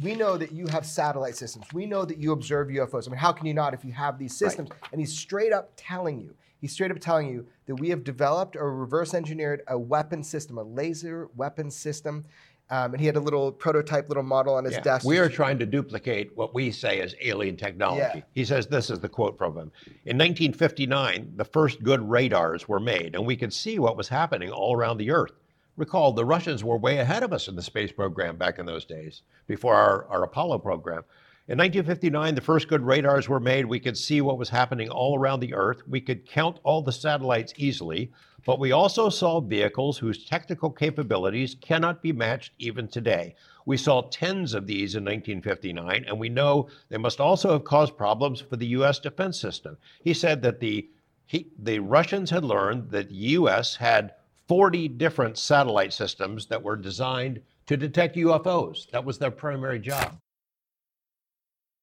[0.00, 1.66] we know that you have satellite systems.
[1.72, 3.08] We know that you observe UFOs.
[3.08, 4.70] I mean, how can you not if you have these systems?
[4.70, 4.92] Right.
[4.92, 8.56] And he's straight up telling you He's straight up telling you that we have developed
[8.56, 12.24] or reverse engineered a weapon system, a laser weapon system.
[12.70, 14.80] Um, and he had a little prototype, little model on his Yeah.
[14.80, 15.06] desk.
[15.06, 18.18] We are trying to duplicate what we say is alien technology.
[18.18, 18.22] Yeah.
[18.34, 19.72] He says this is the quote from him.
[20.04, 24.50] In 1959, the first good radars were made, and we could see what was happening
[24.50, 25.32] all around the Earth.
[25.78, 28.84] Recall, the Russians were way ahead of us in the space program back in those
[28.84, 31.04] days, before our, our Apollo program.
[31.50, 33.64] In 1959, the first good radars were made.
[33.64, 35.80] We could see what was happening all around the Earth.
[35.88, 38.12] We could count all the satellites easily,
[38.44, 43.34] but we also saw vehicles whose technical capabilities cannot be matched even today.
[43.64, 47.96] We saw tens of these in 1959, and we know they must also have caused
[47.96, 48.98] problems for the U.S.
[48.98, 49.78] defense system.
[50.04, 50.90] He said that the,
[51.24, 53.74] he, the Russians had learned that the U.S.
[53.74, 54.12] had
[54.48, 58.90] 40 different satellite systems that were designed to detect UFOs.
[58.90, 60.18] That was their primary job.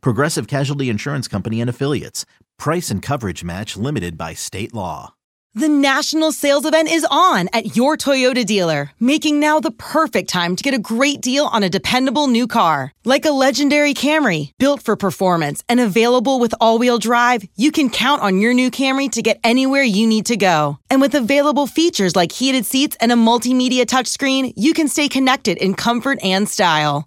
[0.00, 2.24] Progressive Casualty Insurance Company and Affiliates.
[2.58, 5.14] Price and coverage match limited by state law.
[5.56, 10.56] The national sales event is on at your Toyota dealer, making now the perfect time
[10.56, 12.92] to get a great deal on a dependable new car.
[13.04, 17.88] Like a legendary Camry, built for performance and available with all wheel drive, you can
[17.88, 20.80] count on your new Camry to get anywhere you need to go.
[20.90, 25.58] And with available features like heated seats and a multimedia touchscreen, you can stay connected
[25.58, 27.06] in comfort and style.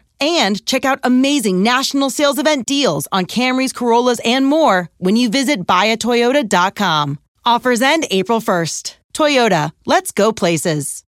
[0.21, 5.29] and check out amazing national sales event deals on Camrys, Corollas, and more when you
[5.29, 7.19] visit buyatoyota.com.
[7.43, 8.95] Offers end April 1st.
[9.13, 11.03] Toyota, let's go places.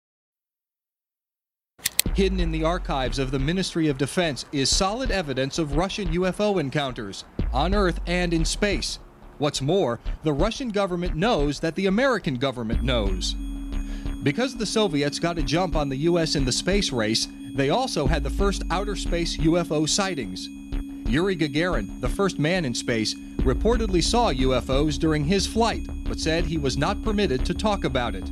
[2.13, 6.59] Hidden in the archives of the Ministry of Defense is solid evidence of Russian UFO
[6.59, 8.99] encounters on Earth and in space.
[9.37, 13.33] What's more, the Russian government knows that the American government knows.
[14.23, 18.07] Because the Soviets got a jump on the US in the space race, they also
[18.07, 20.49] had the first outer space UFO sightings.
[21.07, 26.45] Yuri Gagarin, the first man in space, reportedly saw UFOs during his flight, but said
[26.45, 28.31] he was not permitted to talk about it.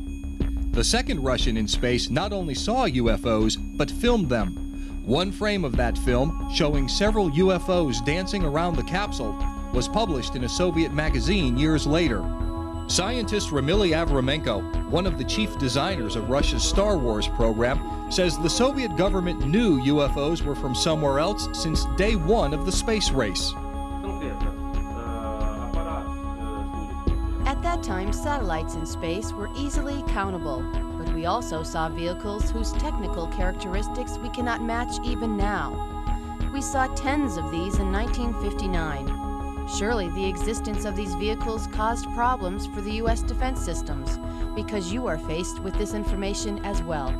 [0.71, 4.55] The second Russian in space not only saw UFOs, but filmed them.
[5.03, 9.37] One frame of that film, showing several UFOs dancing around the capsule,
[9.73, 12.21] was published in a Soviet magazine years later.
[12.89, 18.49] Scientist Ramily Avramenko, one of the chief designers of Russia's Star Wars program, says the
[18.49, 23.53] Soviet government knew UFOs were from somewhere else since day one of the space race.
[27.45, 30.63] At that time, satellites in space were easily countable,
[30.97, 35.85] but we also saw vehicles whose technical characteristics we cannot match even now.
[36.51, 39.28] We saw tens of these in 1959.
[39.77, 43.21] Surely the existence of these vehicles caused problems for the U.S.
[43.21, 44.17] defense systems,
[44.55, 47.13] because you are faced with this information as well.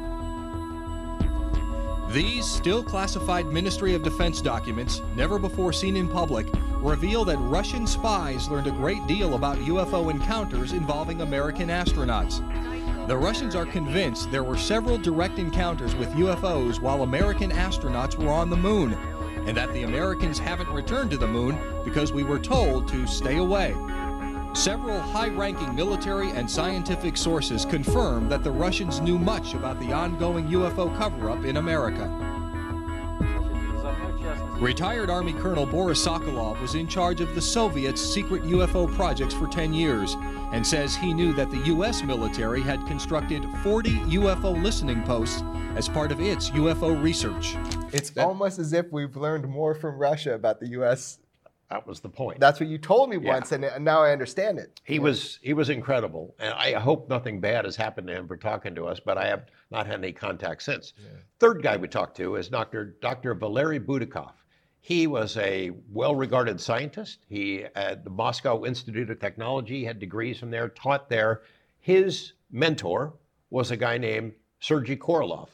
[2.09, 6.47] These still classified Ministry of Defense documents, never before seen in public,
[6.77, 12.39] reveal that Russian spies learned a great deal about UFO encounters involving American astronauts.
[13.07, 18.31] The Russians are convinced there were several direct encounters with UFOs while American astronauts were
[18.31, 18.97] on the moon,
[19.45, 23.37] and that the Americans haven't returned to the moon because we were told to stay
[23.37, 23.75] away.
[24.53, 29.93] Several high ranking military and scientific sources confirm that the Russians knew much about the
[29.93, 32.07] ongoing UFO cover up in America.
[34.59, 39.47] Retired Army Colonel Boris Sokolov was in charge of the Soviets' secret UFO projects for
[39.47, 40.17] 10 years
[40.51, 42.03] and says he knew that the U.S.
[42.03, 45.43] military had constructed 40 UFO listening posts
[45.75, 47.55] as part of its UFO research.
[47.91, 51.19] It's almost as if we've learned more from Russia about the U.S.
[51.69, 52.39] That was the point.
[52.39, 53.33] That's what you told me Yeah.
[53.33, 54.79] once, and now I understand it.
[54.83, 58.37] He was he was incredible, and I hope nothing bad has happened to him for
[58.37, 58.99] talking to us.
[58.99, 60.93] But I have not had any contact since.
[61.39, 62.95] Third guy we talked to is Dr.
[63.01, 63.33] Dr.
[63.35, 64.31] Valery Burdakov.
[64.81, 67.19] He was a well-regarded scientist.
[67.27, 71.41] He at the Moscow Institute of Technology had degrees from there, taught there.
[71.79, 73.13] His mentor
[73.51, 75.49] was a guy named Sergei Korolev.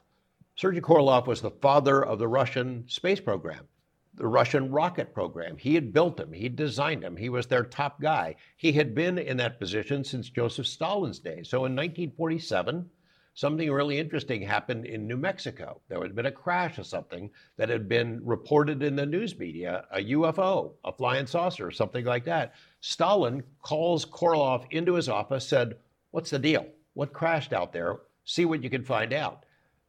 [0.57, 3.67] Sergei Korolev was the father of the Russian space program,
[4.13, 5.57] the Russian rocket program.
[5.57, 8.35] He had built them, he designed them, he was their top guy.
[8.55, 11.43] He had been in that position since Joseph Stalin's day.
[11.43, 12.89] So in 1947,
[13.33, 15.81] something really interesting happened in New Mexico.
[15.89, 19.83] There had been a crash of something that had been reported in the news media
[19.91, 22.53] a UFO, a flying saucer, something like that.
[22.79, 25.75] Stalin calls Korolev into his office, said,
[26.11, 26.65] What's the deal?
[26.93, 27.97] What crashed out there?
[28.23, 29.44] See what you can find out.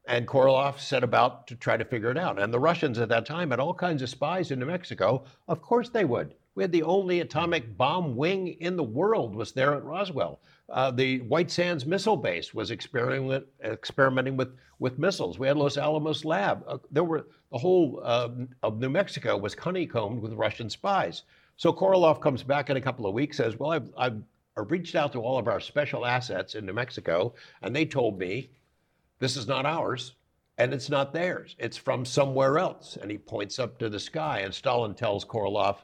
[0.06, 2.40] And Korolev set about to try to figure it out.
[2.40, 5.24] And the Russians at that time had all kinds of spies in New Mexico.
[5.48, 6.34] Of course they would.
[6.54, 10.40] We had the only atomic bomb wing in the world was there at Roswell.
[10.70, 15.38] Uh, the White Sands Missile Base was experimenting, experimenting with, with missiles.
[15.38, 16.64] We had Los Alamos Lab.
[16.66, 18.30] Uh, there were the whole uh,
[18.62, 21.24] of New Mexico was honeycombed with Russian spies.
[21.56, 24.22] So Korolev comes back in a couple of weeks, says, "Well, I've, I've
[24.70, 28.50] reached out to all of our special assets in New Mexico, and they told me
[29.18, 30.14] this is not ours
[30.58, 31.54] and it's not theirs.
[31.58, 32.96] It's from somewhere else.
[33.00, 35.76] And he points up to the sky, and Stalin tells Korolev,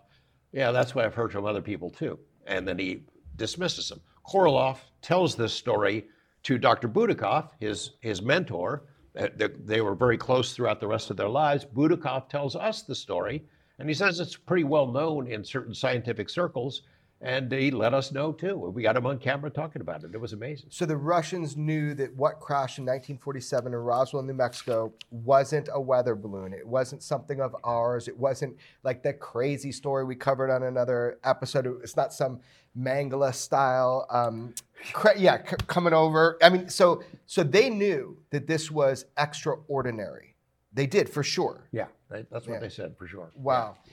[0.53, 2.19] Yeah, that's what I've heard from other people too.
[2.47, 3.05] And then he
[3.37, 4.01] dismisses him.
[4.27, 6.07] Korolev tells this story
[6.45, 6.89] to Dr.
[6.89, 8.85] Burdakov, his, his mentor.
[9.19, 9.29] Uh,
[9.65, 11.65] they were very close throughout the rest of their lives.
[11.65, 13.45] Burdakov tells us the story,
[13.79, 16.83] and he says it's pretty well known in certain scientific circles
[17.23, 18.57] and he let us know too.
[18.57, 20.11] We got him on camera talking about it.
[20.13, 20.67] It was amazing.
[20.71, 25.81] So the Russians knew that what crashed in 1947 in Roswell, New Mexico, wasn't a
[25.81, 26.53] weather balloon.
[26.53, 28.09] It wasn't something of ours.
[28.09, 31.67] It wasn't like the crazy story we covered on another episode.
[31.83, 32.41] It's not some
[32.77, 34.55] Mengele style, um,
[34.93, 36.39] cra- yeah, c- coming over.
[36.43, 40.35] I mean, so so they knew that this was extraordinary.
[40.73, 41.69] They did for sure.
[41.71, 42.59] Yeah, that's what yeah.
[42.59, 43.31] they said for sure.
[43.37, 43.77] Wow.
[43.85, 43.93] Yeah.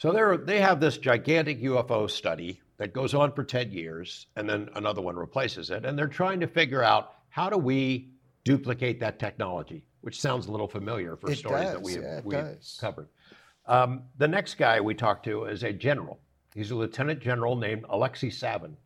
[0.00, 4.48] So they they have this gigantic UFO study that goes on for 10 years, and
[4.48, 5.84] then another one replaces it.
[5.84, 8.08] And they're trying to figure out how do we
[8.42, 11.72] duplicate that technology, which sounds a little familiar for it stories does.
[11.74, 13.08] that we have, yeah, we have covered.
[13.66, 16.18] Um, the next guy we talked to is a general.
[16.54, 18.78] He's a lieutenant general named Alexei Savin.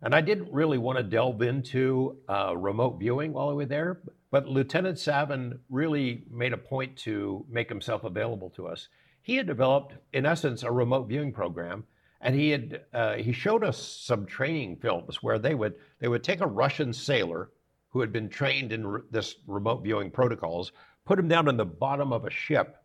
[0.00, 4.00] And I didn't really want to delve into uh, remote viewing while we were there,
[4.30, 8.86] but Lieutenant Savin really made a point to make himself available to us
[9.22, 11.84] he had developed, in essence, a remote viewing program,
[12.20, 16.24] and he had uh, he showed us some training films where they would they would
[16.24, 17.50] take a Russian sailor
[17.90, 20.72] who had been trained in re- this remote viewing protocols,
[21.04, 22.82] put him down in the bottom of a ship,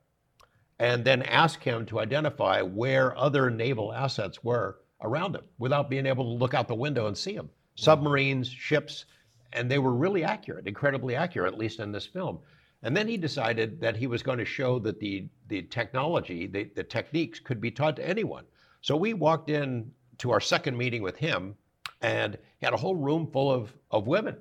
[0.79, 6.05] and then ask him to identify where other naval assets were around him without being
[6.05, 7.49] able to look out the window and see them.
[7.75, 9.05] Submarines, ships,
[9.53, 12.39] and they were really accurate, incredibly accurate, at least in this film.
[12.83, 16.69] And then he decided that he was going to show that the, the technology, the,
[16.75, 18.45] the techniques could be taught to anyone.
[18.81, 21.55] So we walked in to our second meeting with him
[22.01, 24.37] and he had a whole room full of, of women,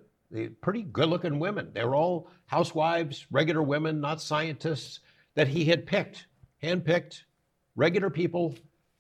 [0.61, 1.71] pretty good looking women.
[1.73, 5.01] They were all housewives, regular women, not scientists
[5.35, 6.27] that he had picked,
[6.63, 7.23] handpicked,
[7.75, 8.55] regular people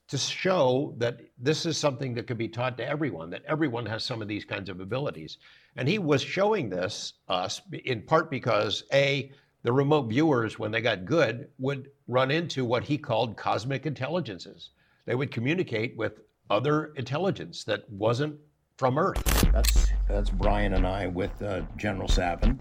[0.08, 4.04] to show that this is something that could be taught to everyone, that everyone has
[4.04, 5.38] some of these kinds of abilities.
[5.76, 9.30] And he was showing this us in part because A,
[9.62, 14.70] the remote viewers, when they got good, would run into what he called cosmic intelligences.
[15.04, 18.38] They would communicate with other intelligence that wasn't
[18.76, 19.22] from Earth.
[19.52, 22.60] That's that's Brian and I with uh, General Savin.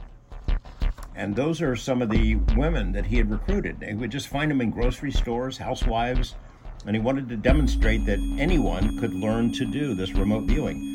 [1.15, 3.81] And those are some of the women that he had recruited.
[3.81, 6.35] He would just find them in grocery stores, housewives,
[6.85, 10.94] and he wanted to demonstrate that anyone could learn to do this remote viewing.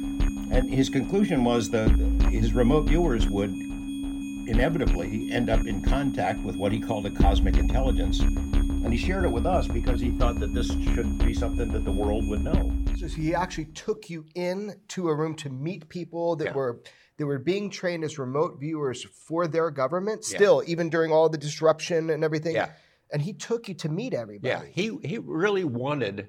[0.51, 1.91] And his conclusion was that
[2.31, 7.57] his remote viewers would inevitably end up in contact with what he called a cosmic
[7.57, 8.19] intelligence.
[8.19, 11.85] And he shared it with us because he thought that this should be something that
[11.85, 12.73] the world would know.
[12.97, 16.53] So he actually took you in to a room to meet people that yeah.
[16.53, 16.83] were
[17.19, 20.71] that were being trained as remote viewers for their government still, yeah.
[20.71, 22.57] even during all the disruption and everything.
[22.57, 22.71] Yeah.
[23.13, 24.67] And he took you to meet everybody.
[24.67, 26.29] Yeah, he he really wanted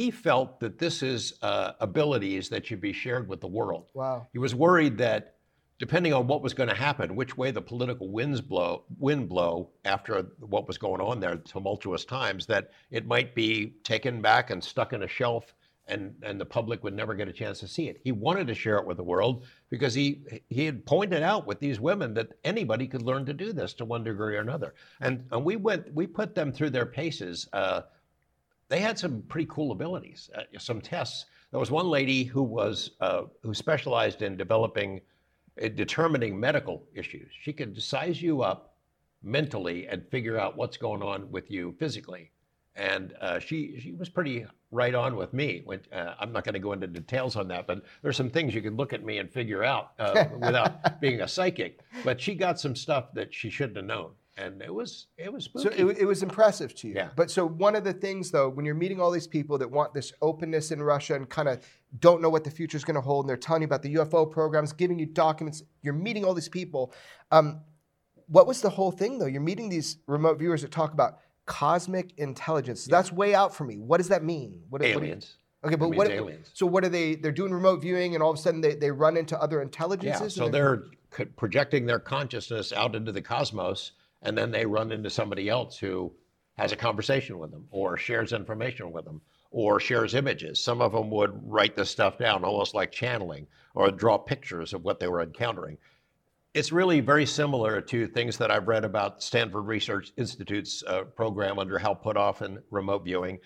[0.00, 3.90] he felt that this is uh, abilities that should be shared with the world.
[3.92, 4.26] Wow.
[4.32, 5.34] He was worried that
[5.78, 9.68] depending on what was going to happen, which way the political winds blow, wind blow
[9.84, 14.64] after what was going on there, tumultuous times, that it might be taken back and
[14.64, 15.54] stuck in a shelf
[15.86, 18.00] and, and the public would never get a chance to see it.
[18.02, 21.60] He wanted to share it with the world because he he had pointed out with
[21.60, 24.74] these women that anybody could learn to do this to one degree or another.
[25.00, 27.48] And and we went we put them through their paces.
[27.52, 27.82] Uh,
[28.70, 31.26] they had some pretty cool abilities, uh, some tests.
[31.50, 35.00] There was one lady who was uh, who specialized in developing,
[35.62, 37.30] uh, determining medical issues.
[37.42, 38.76] She could size you up
[39.22, 42.30] mentally and figure out what's going on with you physically.
[42.76, 45.62] And uh, she she was pretty right on with me.
[45.64, 48.54] When, uh, I'm not going to go into details on that, but there's some things
[48.54, 51.80] you can look at me and figure out uh, without being a psychic.
[52.04, 55.44] But she got some stuff that she shouldn't have known, and it was it was
[55.44, 55.68] spooky.
[55.68, 56.94] So it, it was impressive to you.
[56.94, 57.08] Yeah.
[57.16, 59.94] But so one of the things though, when you're meeting all these people that want
[59.94, 61.64] this openness in Russia and kind of
[61.98, 63.94] don't know what the future is going to hold, and they're telling you about the
[63.96, 66.92] UFO programs, giving you documents, you're meeting all these people.
[67.30, 67.60] Um,
[68.26, 69.26] what was the whole thing though?
[69.26, 72.84] You're meeting these remote viewers that talk about cosmic intelligence.
[72.84, 73.78] So That's way out for me.
[73.78, 74.62] What does that mean?
[74.68, 75.36] What, what do you- aliens.
[75.64, 76.08] okay, but what?
[76.08, 76.50] aliens.
[76.54, 77.16] So what are they?
[77.16, 80.36] They're doing remote viewing, and all of a sudden they, they run into other intelligences.
[80.36, 83.92] Yeah, so they're co- projecting their consciousness out into the cosmos,
[84.22, 86.12] and then they run into somebody else who
[86.56, 90.60] has a conversation with them, or shares information with them, or shares images.
[90.60, 94.84] Some of them would write this stuff down, almost like channeling, or draw pictures of
[94.84, 95.78] what they were encountering.
[96.52, 101.58] It's really very similar to things that I've read about Stanford Research Institute's uh, program
[101.58, 103.38] under Hal Puthoff and remote viewing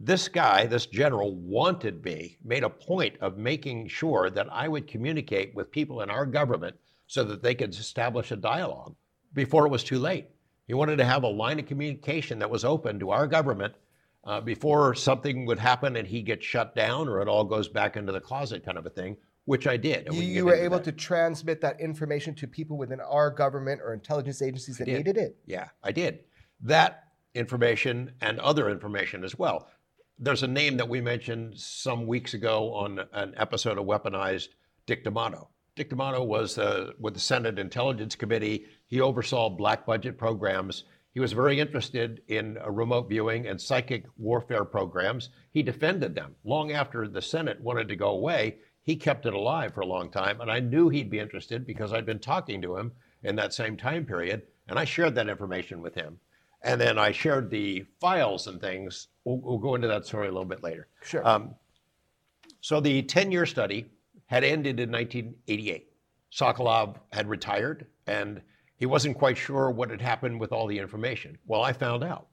[0.00, 4.88] this guy, this general, wanted me, made a point of making sure that I would
[4.88, 8.96] communicate with people in our government so that they could establish a dialogue
[9.34, 10.28] before it was too late.
[10.66, 13.74] He wanted to have a line of communication that was open to our government
[14.24, 17.96] uh, before something would happen and he gets shut down or it all goes back
[17.96, 20.06] into the closet, kind of a thing, which I did.
[20.10, 20.84] You, we you were able that.
[20.84, 25.36] to transmit that information to people within our government or intelligence agencies that needed it.
[25.44, 26.20] Yeah, I did.
[26.62, 27.04] That
[27.34, 29.68] information and other information as well.
[30.18, 34.48] There's a name that we mentioned some weeks ago on an episode of Weaponized,
[34.86, 35.48] Dick D'Amato.
[35.76, 38.66] Dick D'Amato was uh, with the Senate Intelligence Committee.
[38.86, 40.84] He oversaw black budget programs.
[41.12, 45.30] He was very interested in uh, remote viewing and psychic warfare programs.
[45.50, 46.36] He defended them.
[46.44, 50.10] Long after the Senate wanted to go away, he kept it alive for a long
[50.10, 50.40] time.
[50.40, 52.92] And I knew he'd be interested because I'd been talking to him
[53.24, 54.42] in that same time period.
[54.68, 56.18] And I shared that information with him.
[56.62, 59.08] And then I shared the files and things.
[59.24, 60.86] We'll, we'll go into that story a little bit later.
[61.02, 61.26] Sure.
[61.26, 61.54] Um,
[62.60, 63.86] so the 10 year study
[64.26, 65.90] had ended in 1988.
[66.32, 68.42] Sokolov had retired and
[68.76, 71.38] he wasn't quite sure what had happened with all the information.
[71.46, 72.26] Well, I found out.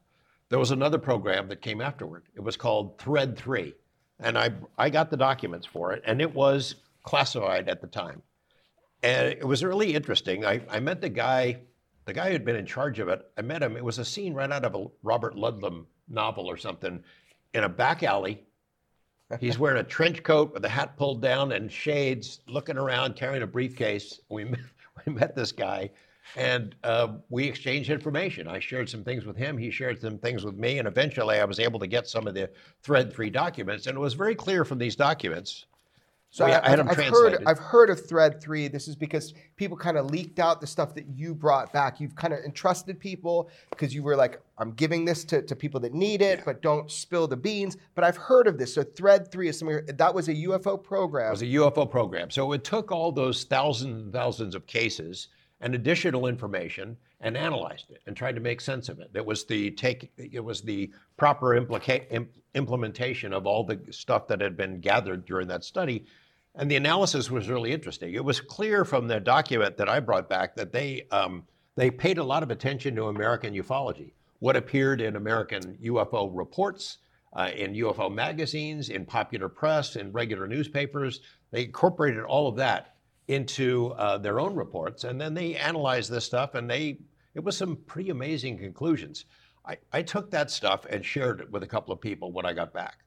[0.50, 2.24] There was another program that came afterward.
[2.36, 3.74] It was called Thread 3.
[4.20, 8.22] And I, I got the documents for it, and it was classified at the time.
[9.02, 10.46] And it was really interesting.
[10.46, 11.62] I, I met the guy,
[12.06, 13.22] the guy who had been in charge of it.
[13.38, 13.78] I met him.
[13.78, 17.04] It was a scene right out of a Robert Ludlum novel or something
[17.54, 18.44] in a back alley.
[19.40, 23.44] He's wearing a trench coat with a hat pulled down and shades, looking around, carrying
[23.44, 24.20] a briefcase.
[24.30, 24.60] We met,
[25.06, 25.92] we met this guy
[26.36, 28.48] and uh, we exchanged information.
[28.48, 29.58] I shared some things with him.
[29.58, 30.80] He shared some things with me.
[30.80, 32.50] And eventually I was able to get some of the
[32.84, 33.88] Thread 3 documents.
[33.88, 35.66] And it was very clear from these documents.
[36.34, 37.44] So we- I, I had them have heard.
[37.46, 38.70] I've heard of Thread Three.
[38.70, 42.00] This is because people kind of leaked out the stuff that you brought back.
[42.00, 45.82] You've kind of entrusted people because you were like, I'm giving this to, to people
[45.82, 47.76] that need it, but don't spill the beans.
[47.96, 48.74] But I've heard of this.
[48.74, 51.28] So Thread Three is something that was a UFO program.
[51.28, 52.30] It was a UFO program.
[52.30, 55.28] So it took all those thousands and thousands of cases
[55.60, 59.12] and additional information and analyzed it and tried to make sense of it.
[59.14, 60.12] It was the take.
[60.18, 65.26] It was the proper implica- im- implementation of all the stuff that had been gathered
[65.26, 66.06] during that study.
[66.56, 68.14] And the analysis was really interesting.
[68.14, 71.44] It was clear from the document that I brought back that they um,
[71.76, 76.98] they paid a lot of attention to American ufology, what appeared in American UFO reports,
[77.34, 81.22] uh, in UFO magazines, in popular press, in regular newspapers.
[81.52, 82.96] They incorporated all of that
[83.30, 87.00] into uh, their own reports, and then they analyzed this stuff, and they
[87.34, 89.24] it was some pretty amazing conclusions.
[89.66, 92.52] I, I took that stuff and shared it with a couple of people when I
[92.52, 93.06] got back,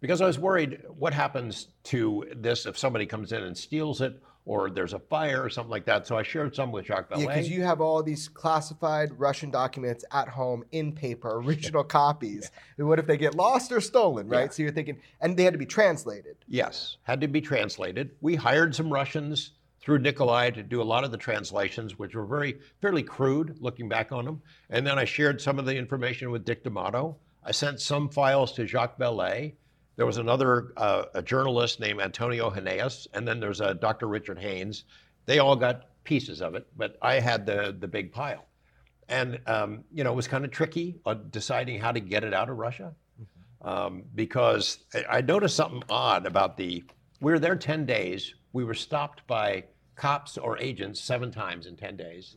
[0.00, 4.20] because I was worried what happens to this if somebody comes in and steals it,
[4.44, 6.04] or there's a fire or something like that.
[6.06, 7.28] So I shared some with Jacques Yeah, Vallée.
[7.28, 12.50] because you have all these classified Russian documents at home in paper, original copies.
[12.76, 14.52] And what if they get lost or stolen, right?
[14.52, 16.36] So you're thinking, and they had to be translated.
[16.48, 18.10] Yes, had to be translated.
[18.20, 22.26] We hired some Russians through Nikolai to do a lot of the translations, which were
[22.26, 24.42] very fairly crude looking back on them.
[24.70, 27.16] And then I shared some of the information with Dick D'Amato.
[27.44, 29.54] I sent some files to Jacques Vallée.
[29.96, 34.06] There was another uh, a journalist named Antonio Huneeus, and then there's a Dr.
[34.06, 34.84] Richard Haines.
[35.26, 38.46] They all got pieces of it, but I had the the big pile.
[39.08, 42.32] And um, you know, it was kind of tricky on deciding how to get it
[42.32, 42.94] out of Russia
[43.62, 46.84] um, because I, I noticed something odd about the.
[47.20, 48.34] We were there ten days.
[48.52, 49.64] We were stopped by
[49.96, 52.36] cops or agents seven times in ten days,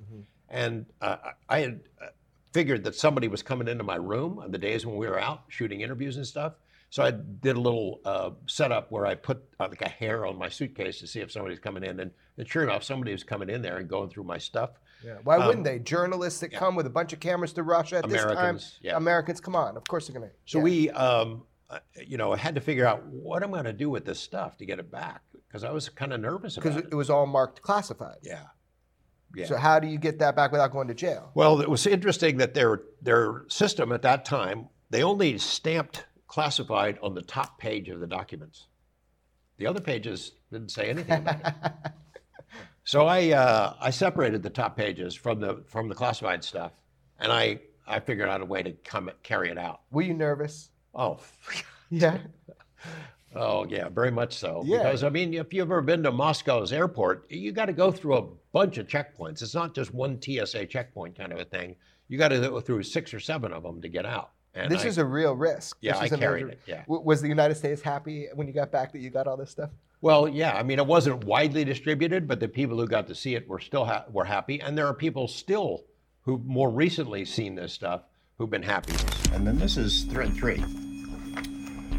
[0.49, 1.17] and uh,
[1.49, 2.07] I I had uh,
[2.55, 5.43] figured that somebody was coming into my room on the days when we were out
[5.49, 6.53] shooting interviews and stuff.
[6.89, 10.37] So I did a little uh, setup where I put uh, like a hair on
[10.37, 13.49] my suitcase to see if somebody's coming in, and, and sure enough, somebody was coming
[13.49, 14.69] in there and going through my stuff.
[15.03, 15.15] Yeah.
[15.25, 15.79] Why Um, wouldn't they?
[15.79, 18.31] Journalists that come with a bunch of cameras to Russia at this time.
[18.31, 18.95] Americans, yeah.
[18.95, 19.75] Americans, come on.
[19.75, 20.35] Of course they're going to.
[20.45, 23.89] So we, um, uh, you know, had to figure out what I'm going to do
[23.89, 26.83] with this stuff to get it back because I was kind of nervous about Because
[26.85, 26.89] it.
[26.93, 28.19] it was all marked classified.
[28.23, 28.43] Yeah.
[29.35, 29.45] Yeah.
[29.45, 31.31] So how do you get that back without going to jail?
[31.33, 36.97] Well, it was interesting that their their system at that time they only stamped classified
[37.01, 38.67] on the top page of the documents.
[39.57, 41.53] The other pages didn't say anything about it.
[42.87, 46.71] So I uh, I separated the top pages from the from the classified stuff,
[47.19, 49.81] and I I figured out a way to come carry it out.
[49.89, 50.69] Were you nervous?
[50.93, 51.19] Oh,
[51.89, 52.19] Yeah.
[53.35, 54.61] Oh yeah, very much so.
[54.65, 54.83] Yeah.
[54.83, 58.17] Because I mean, if you've ever been to Moscow's airport, you got to go through
[58.17, 59.41] a bunch of checkpoints.
[59.41, 61.75] It's not just one TSA checkpoint kind of a thing.
[62.07, 64.31] You got to go through six or seven of them to get out.
[64.53, 65.77] And this I- is a real risk.
[65.81, 66.81] Yeah, This I is a carried major- it, yeah.
[66.83, 69.51] W- Was the United States happy when you got back that you got all this
[69.51, 69.71] stuff?
[69.99, 70.55] Well, yeah.
[70.55, 73.59] I mean, it wasn't widely distributed, but the people who got to see it were
[73.59, 75.83] still ha- were happy, and there are people still
[76.21, 78.03] who more recently seen this stuff
[78.37, 78.93] who've been happy.
[79.33, 80.63] And then this is Thread 3.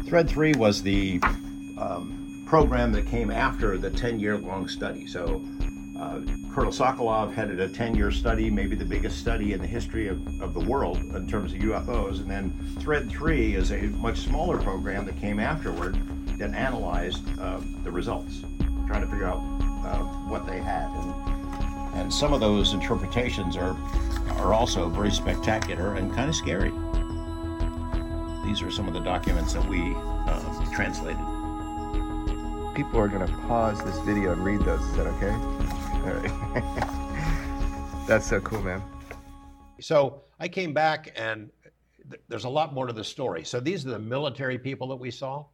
[0.07, 1.19] Thread 3 was the
[1.77, 5.05] um, program that came after the 10 year long study.
[5.05, 5.41] So
[5.99, 6.19] uh,
[6.53, 10.41] Colonel Sokolov headed a 10 year study, maybe the biggest study in the history of,
[10.41, 12.19] of the world in terms of UFOs.
[12.19, 15.99] And then Thread 3 is a much smaller program that came afterward
[16.37, 18.43] that analyzed uh, the results,
[18.85, 19.37] trying to figure out
[19.85, 20.89] uh, what they had.
[20.91, 23.75] And, and some of those interpretations are,
[24.37, 26.71] are also very spectacular and kind of scary.
[28.45, 31.17] These are some of the documents that we uh, translated.
[32.75, 34.81] People are going to pause this video and read those.
[34.81, 35.66] Is that okay?
[38.07, 38.81] That's so cool, man.
[39.79, 41.49] So I came back, and
[42.09, 43.43] th- there's a lot more to the story.
[43.43, 45.45] So these are the military people that we saw.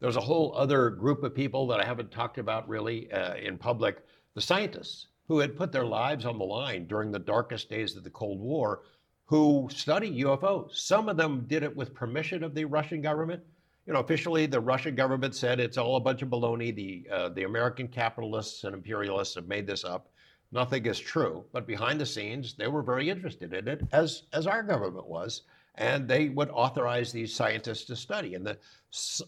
[0.00, 3.58] There's a whole other group of people that I haven't talked about really uh, in
[3.58, 4.04] public
[4.34, 8.04] the scientists who had put their lives on the line during the darkest days of
[8.04, 8.82] the Cold War,
[9.26, 10.74] who study UFOs.
[10.74, 13.42] Some of them did it with permission of the Russian government.
[13.86, 16.74] You know, officially, the Russian government said it's all a bunch of baloney.
[16.74, 20.08] The uh, the American capitalists and imperialists have made this up.
[20.52, 21.44] Nothing is true.
[21.52, 25.42] But behind the scenes, they were very interested in it, as as our government was,
[25.74, 28.34] and they would authorize these scientists to study.
[28.34, 28.58] And the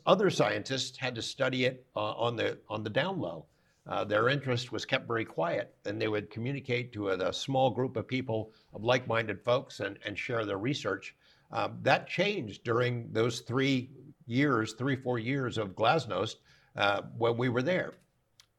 [0.07, 3.47] other scientists had to study it uh, on the on the down low.
[3.87, 7.71] Uh, their interest was kept very quiet, and they would communicate to a, a small
[7.71, 11.15] group of people of like-minded folks and, and share their research.
[11.53, 13.91] Um, that changed during those three
[14.27, 16.37] years, three four years of Glasnost
[16.77, 17.95] uh, when we were there.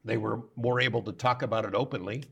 [0.03, 2.24] They were more able to talk about it openly,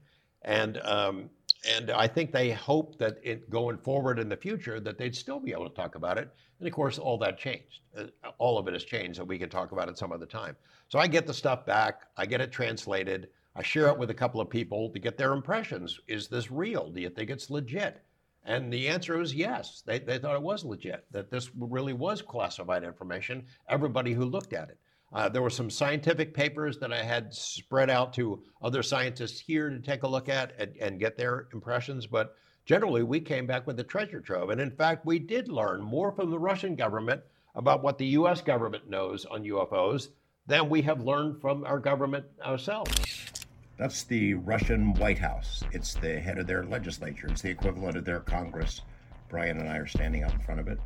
[0.43, 1.29] and um,
[1.69, 5.39] and I think they hope that it going forward in the future that they'd still
[5.39, 6.29] be able to talk about it.
[6.59, 7.81] And of course, all that changed.
[7.97, 8.05] Uh,
[8.37, 10.55] all of it has changed, and we can talk about it some other time.
[10.89, 12.01] So I get the stuff back.
[12.17, 13.29] I get it translated.
[13.55, 15.99] I share it with a couple of people to get their impressions.
[16.07, 16.89] Is this real?
[16.89, 18.03] Do you think it's legit?
[18.45, 19.83] And the answer is yes.
[19.85, 24.53] They, they thought it was legit, that this really was classified information, everybody who looked
[24.53, 24.77] at it.
[25.13, 29.69] Uh, there were some scientific papers that I had spread out to other scientists here
[29.69, 32.35] to take a look at and, and get their impressions, but
[32.65, 34.49] generally we came back with a treasure trove.
[34.49, 37.21] And in fact, we did learn more from the Russian government
[37.55, 40.09] about what the US government knows on UFOs
[40.47, 43.42] than we have learned from our government ourselves.
[43.77, 45.63] That's the Russian White House.
[45.71, 47.27] It's the head of their legislature.
[47.27, 48.81] It's the equivalent of their Congress.
[49.29, 50.79] Brian and I are standing out in front of it.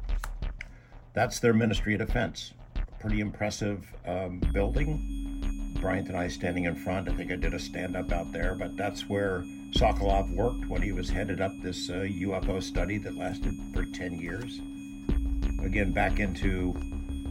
[1.13, 2.53] That's their Ministry of Defense.
[2.99, 5.73] Pretty impressive um, building.
[5.81, 7.09] Bryant and I standing in front.
[7.09, 10.81] I think I did a stand up out there, but that's where Sokolov worked when
[10.81, 14.59] he was headed up this uh, UFO study that lasted for 10 years.
[15.63, 16.73] Again, back into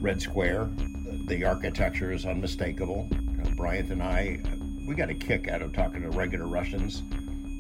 [0.01, 0.69] Red Square.
[1.29, 3.09] The architecture is unmistakable.
[3.13, 4.41] Uh, Bryant and I,
[4.87, 7.03] we got a kick out of talking to regular Russians.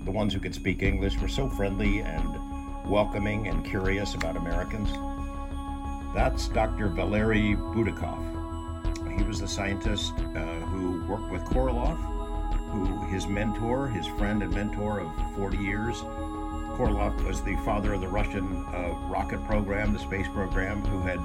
[0.04, 4.88] The ones who could speak English were so friendly and welcoming and curious about Americans.
[6.14, 6.88] That's Dr.
[6.88, 9.18] Valery Burdakov.
[9.18, 11.96] He was the scientist uh, who worked with Korolev,
[12.70, 15.96] who his mentor, his friend and mentor of 40 years.
[16.76, 21.18] Korolev was the father of the Russian uh, rocket program, the space program, who had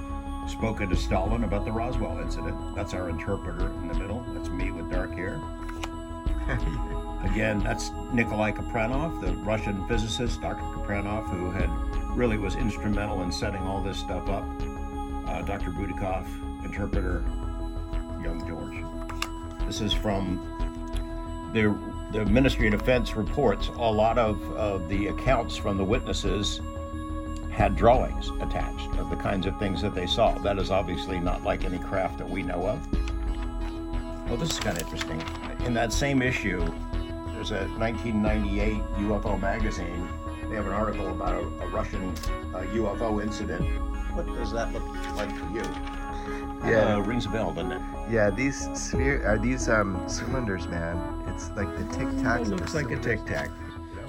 [0.50, 2.58] spoken to Stalin about the Roswell incident.
[2.76, 4.26] That's our interpreter in the middle.
[4.30, 5.40] That's me with dark hair.
[7.24, 10.64] Again, that's Nikolai Kapranov, the Russian physicist, Dr.
[10.76, 11.70] Kapranov, who had
[12.16, 14.44] really was instrumental in setting all this stuff up.
[15.28, 15.72] Uh, Dr.
[15.72, 16.26] Burdakov,
[16.66, 17.24] interpreter,
[18.24, 18.84] young George.
[19.68, 20.40] This is from
[21.54, 21.78] the
[22.12, 23.70] the Ministry of Defense reports.
[23.70, 26.60] A lot of, of the accounts from the witnesses
[27.50, 30.38] had drawings attached of the kinds of things that they saw.
[30.40, 32.86] That is obviously not like any craft that we know of.
[34.28, 35.22] Well, this is kind of interesting.
[35.66, 36.60] In that same issue,
[37.34, 38.74] There's a 1998
[39.08, 40.08] UFO magazine.
[40.50, 42.10] They have an article about a, a Russian
[42.54, 43.66] uh, UFO incident.
[44.14, 44.84] What does that look
[45.16, 45.64] like to you?
[46.64, 46.98] Yeah.
[46.98, 47.82] Uh, rings a bell, doesn't it?
[48.08, 50.96] Yeah, these sphere are these um, cylinders, man.
[51.28, 52.42] It's like the tic tacs.
[52.44, 53.50] It looks like a tic tac.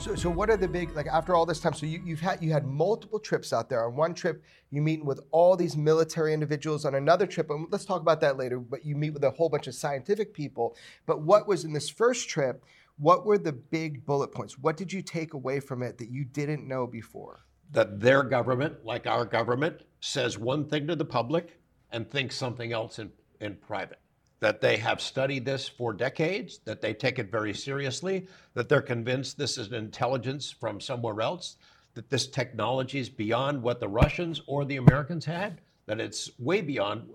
[0.03, 1.75] So, so what are the big like after all this time?
[1.75, 3.87] So you, you've had you had multiple trips out there.
[3.87, 4.43] On one trip,
[4.73, 6.85] you meet with all these military individuals.
[6.85, 8.59] On another trip, and let's talk about that later.
[8.59, 10.75] But you meet with a whole bunch of scientific people.
[11.07, 12.65] But what was in this first trip?
[12.99, 14.59] What were the big bullet points?
[14.59, 17.39] What did you take away from it that you didn't know before?
[17.71, 21.61] That their government, like our government, says one thing to the public
[21.93, 24.01] and thinks something else in, in private.
[24.43, 28.83] That they have studied this for decades, that they take it very seriously, that they're
[28.83, 31.59] convinced this is intelligence from somewhere else,
[31.95, 36.61] that this technology is beyond what the Russians or the Americans had, that it's way
[36.61, 37.09] beyond.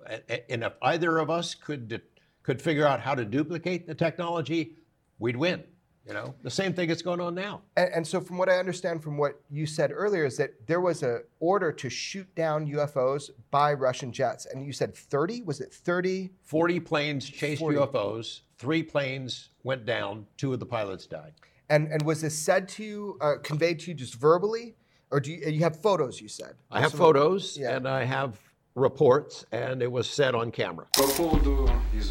[0.49, 2.01] And if either of us could,
[2.43, 4.78] could figure out how to duplicate the technology,
[5.19, 5.65] we'd win.
[6.08, 7.64] You know, the same thing that's going on now.
[7.76, 10.80] And, and, so, from what I understand from what you said earlier, is that there
[10.80, 15.41] was an order to shoot down UFOs by Russian jets, and you said 30.
[15.41, 16.32] Was it 30?
[16.43, 17.78] 40 planes chased 40.
[17.80, 18.41] UFOs.
[18.58, 20.26] Three planes went down.
[20.38, 21.34] Two of the pilots died.
[21.70, 24.76] And and was this said to you, uh, conveyed to you just verbally,
[25.12, 26.22] or do you, you have photos?
[26.22, 26.55] You said.
[26.72, 27.76] I have photos, yeah.
[27.76, 28.39] and I have
[28.78, 30.86] reports, and it was said on camera.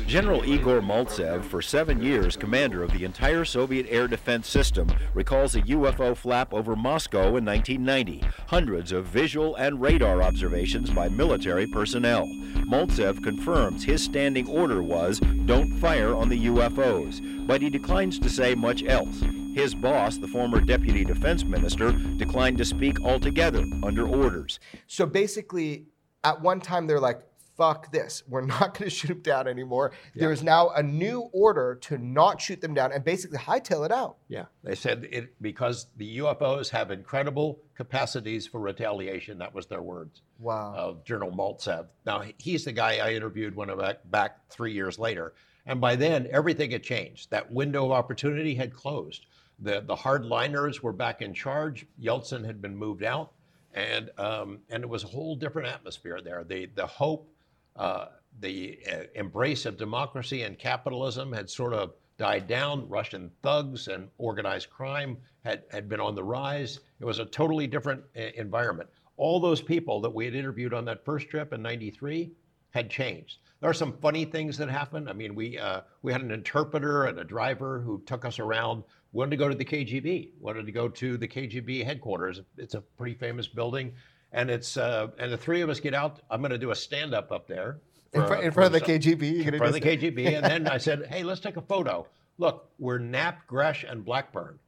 [0.06, 5.54] General Igor Maltsev, for seven years commander of the entire Soviet air defense system, recalls
[5.54, 8.22] a UFO flap over Moscow in 1990.
[8.48, 12.26] Hundreds of visual and radar observations by military personnel.
[12.68, 18.28] Maltsev confirms his standing order was don't fire on the UFOs, but he declines to
[18.28, 19.22] say much else.
[19.54, 24.58] His boss, the former deputy defense minister, declined to speak altogether under orders.
[24.86, 25.86] So basically,
[26.24, 27.22] at one time they're like,
[27.56, 28.22] fuck this.
[28.28, 29.92] We're not going to shoot them down anymore.
[30.14, 30.20] Yeah.
[30.20, 33.92] There is now a new order to not shoot them down and basically hightail it
[33.92, 34.16] out.
[34.28, 39.38] Yeah, they said it because the UFOs have incredible capacities for retaliation.
[39.38, 40.22] That was their words.
[40.38, 40.74] Wow.
[40.76, 41.86] Of General Maltsev.
[42.04, 45.96] Now he's the guy I interviewed when I went back three years later, and by
[45.96, 47.30] then everything had changed.
[47.30, 49.26] That window of opportunity had closed.
[49.58, 51.86] The the hardliners were back in charge.
[52.00, 53.32] Yeltsin had been moved out
[53.76, 56.42] and um, and it was a whole different atmosphere there.
[56.42, 57.30] The the hope,
[57.76, 58.06] uh,
[58.40, 62.88] the uh, embrace of democracy and capitalism had sort of died down.
[62.88, 66.80] Russian thugs and organized crime had had been on the rise.
[66.98, 68.88] It was a totally different uh, environment.
[69.18, 72.32] All those people that we had interviewed on that first trip in '93
[72.70, 73.38] had changed.
[73.60, 75.08] There are some funny things that happened.
[75.08, 78.84] I mean, we uh, we had an interpreter and a driver who took us around
[79.12, 82.42] wanted to go to the KGB, wanted to go to the KGB headquarters.
[82.58, 83.92] It's a pretty famous building,
[84.32, 86.20] and it's uh, and the three of us get out.
[86.30, 87.78] I'm going to do a stand up up there
[88.12, 89.46] in, fr- in front of the KGB.
[89.46, 92.06] In front of the KGB, and then I said, "Hey, let's take a photo.
[92.38, 94.58] Look, we're Knapp, Gresh, and Blackburn.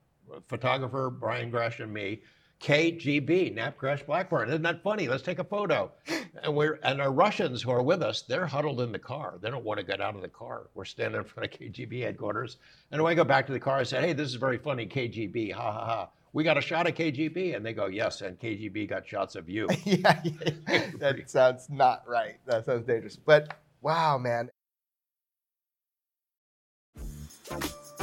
[0.46, 2.22] Photographer Brian Gresh and me."
[2.60, 4.48] KGB, Knapp Gresh Blackburn.
[4.48, 5.06] Isn't that funny?
[5.06, 5.92] Let's take a photo.
[6.42, 9.38] And we're and our Russians who are with us, they're huddled in the car.
[9.40, 10.68] They don't want to get out of the car.
[10.74, 12.58] We're standing in front of KGB headquarters.
[12.90, 14.86] And when I go back to the car, I said, Hey, this is very funny,
[14.86, 15.52] KGB.
[15.52, 16.08] Ha ha ha.
[16.32, 17.56] We got a shot of KGB.
[17.56, 19.68] And they go, Yes, and KGB got shots of you.
[19.84, 20.90] yeah, yeah.
[20.98, 22.38] that sounds not right.
[22.46, 23.16] That sounds dangerous.
[23.16, 24.50] But wow, man.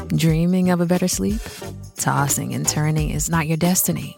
[0.10, 1.42] Dreaming of a better sleep?
[1.98, 4.18] Tossing and turning is not your destiny.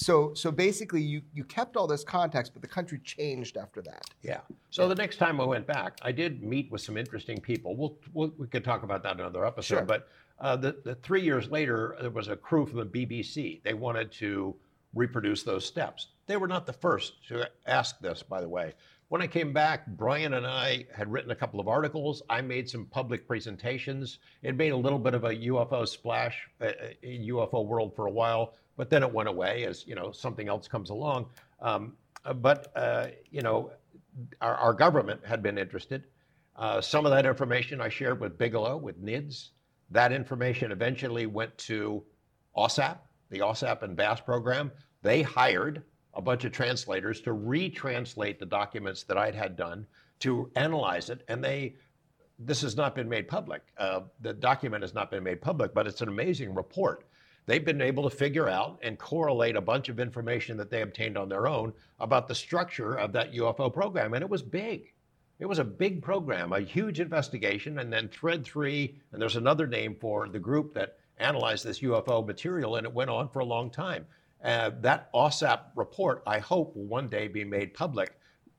[0.00, 4.06] So, so basically, you, you kept all this context, but the country changed after that.
[4.22, 4.40] Yeah.
[4.70, 4.88] So yeah.
[4.88, 7.76] the next time I went back, I did meet with some interesting people.
[7.76, 9.76] We'll, we'll we could talk about that in another episode.
[9.76, 9.84] Sure.
[9.84, 13.62] But uh, the, the three years later, there was a crew from the BBC.
[13.62, 14.56] They wanted to
[14.94, 16.06] reproduce those steps.
[16.26, 18.72] They were not the first to ask this, by the way.
[19.08, 22.22] When I came back, Brian and I had written a couple of articles.
[22.30, 24.18] I made some public presentations.
[24.42, 26.70] It made a little bit of a UFO splash uh, uh,
[27.02, 30.48] in UFO world for a while but then it went away as you know something
[30.48, 31.26] else comes along.
[31.60, 31.92] Um,
[32.24, 33.72] uh, but uh, you know,
[34.40, 36.04] our, our, government had been interested.
[36.56, 39.50] Uh, some of that information I shared with Bigelow, with NIDS.
[39.90, 42.02] That information eventually went to
[42.56, 42.96] AAWSAP,
[43.28, 44.72] the AAWSAP and BAASS program.
[45.02, 45.82] They hired
[46.14, 49.86] a bunch of translators to retranslate the documents that I'd had done
[50.20, 51.74] to analyze it, and they.
[52.38, 53.60] This has not been made public.
[53.76, 57.04] Uh, the document has not been made public, but it's an amazing report
[57.50, 61.18] they've been able to figure out and correlate a bunch of information that they obtained
[61.18, 64.14] on their own about the structure of that UFO program.
[64.14, 64.92] And it was big.
[65.40, 67.80] It was a big program, a huge investigation.
[67.80, 72.24] And then Thread 3, and there's another name for the group that analyzed this UFO
[72.24, 74.06] material, and it went on for a long time.
[74.44, 78.16] Uh, that AAWSAP report, I hope, will one day be made public.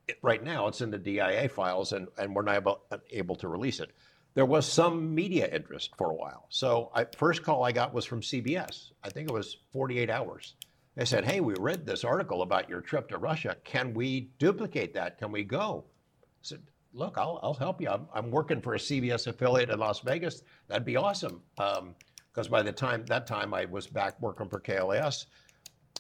[0.08, 3.48] It, right now, it's in the DIA files, and, and we're not able, able to
[3.48, 3.92] release it.
[4.34, 6.46] There was some media interest for a while.
[6.50, 8.92] So, I, first call I got was from CBS.
[9.04, 10.56] I think it was 48 hours.
[10.96, 13.58] They said, "Hey, we read this article about your trip to Russia.
[13.64, 15.18] Can we duplicate that?
[15.18, 15.86] Can we go?"
[16.24, 16.62] I said,
[16.94, 17.90] "Look, I'll, I'll help you.
[17.90, 20.44] I'm, I'm, working for a CBS affiliate in Las Vegas.
[20.68, 21.96] That'd be awesome." Um,
[22.32, 25.26] because by the time that time I was back working for KLAS.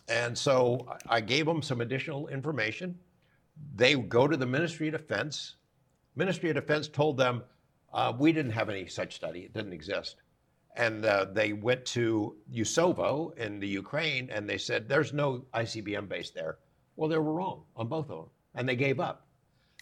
[0.08, 2.98] And so I gave them some additional information.
[3.76, 5.56] They go to the Ministry of Defense.
[6.16, 7.44] Ministry of Defense told them,
[7.94, 9.42] uh, we didn't have any such study.
[9.42, 10.16] It didn't exist.
[10.76, 16.08] And uh, they went to USOVO in the Ukraine and they said, there's no ICBM
[16.08, 16.60] base there.
[16.96, 18.30] Well, they were wrong on both of them.
[18.56, 19.28] And they gave up.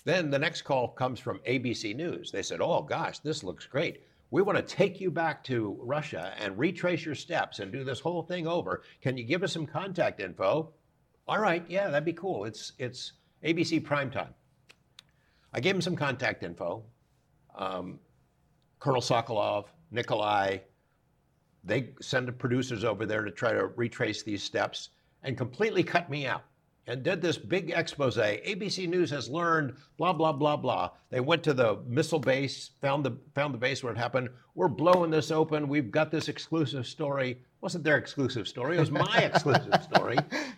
[0.06, 2.32] Then the next call comes from ABC News.
[2.32, 4.02] They said, oh gosh, this looks great.
[4.32, 8.00] We want to take you back to Russia and retrace your steps and do this
[8.00, 8.84] whole thing over.
[9.02, 10.72] Can you give us some contact info?
[11.28, 12.46] All right, yeah, that'd be cool.
[12.46, 14.34] It's it's ABC primetime.
[15.54, 16.84] I gave him some contact info.
[17.56, 18.00] Um,
[18.80, 20.60] Colonel Sokolov, Nikolai,
[21.64, 24.90] they send the producers over there to try to retrace these steps
[25.24, 26.44] and completely cut me out
[26.90, 28.18] and did this big expose.
[28.18, 30.90] ABC News has learned blah blah blah blah.
[31.12, 34.30] They went to the missile base, found the found the base where it happened.
[34.56, 35.70] We're blowing this open.
[35.70, 37.32] We've got this exclusive story.
[37.32, 38.78] It wasn't their exclusive story?
[38.78, 40.18] It was my exclusive story.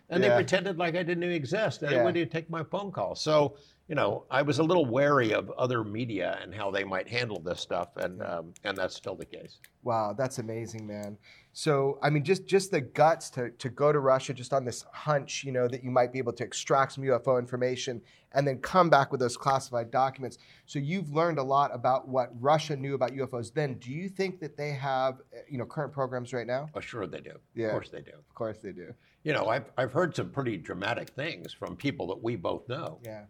[0.09, 0.29] And yeah.
[0.29, 1.84] they pretended like I didn't even exist.
[1.84, 1.97] And yeah.
[1.97, 3.15] wouldn't even take my phone call.
[3.15, 3.57] So
[3.91, 7.41] you know, I was a little wary of other media and how they might handle
[7.41, 9.57] this stuff, and um, and that's still the case.
[9.84, 11.17] Wow, that's amazing, man.
[11.54, 14.86] So, I mean, just just the guts to, to go to Russia just on this
[14.93, 18.02] hunch, you know, that you might be able to extract some UFO information
[18.34, 20.38] and then come back with those classified documents.
[20.66, 23.74] So you've learned a lot about what Russia knew about UFOs then.
[23.76, 26.70] Do you think that they have, you know, current programs right now?
[26.74, 27.34] Oh, sure they do.
[27.54, 27.68] Yeah.
[27.68, 28.14] Of course they do.
[28.14, 28.93] Of course they do.
[29.24, 32.99] You know, I've, I've heard some pretty dramatic things from people that we both know.
[33.04, 33.26] Yeah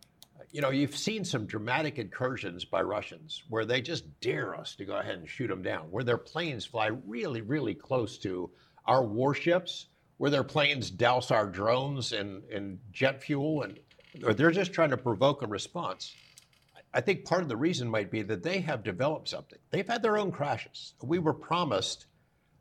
[0.52, 4.86] you know, you've seen some dramatic incursions by Russians where they just dare us to
[4.86, 8.50] go ahead and shoot them down, where their planes fly really, really close to
[8.86, 9.88] our warships,
[10.18, 13.80] where their planes douse our drones in, in jet fuel, and
[14.24, 16.14] or they're just trying to provoke a response.
[16.94, 19.60] I think part of the reason might be that they have developed something.
[19.70, 20.94] They've had their own crashes.
[21.02, 22.08] We were promised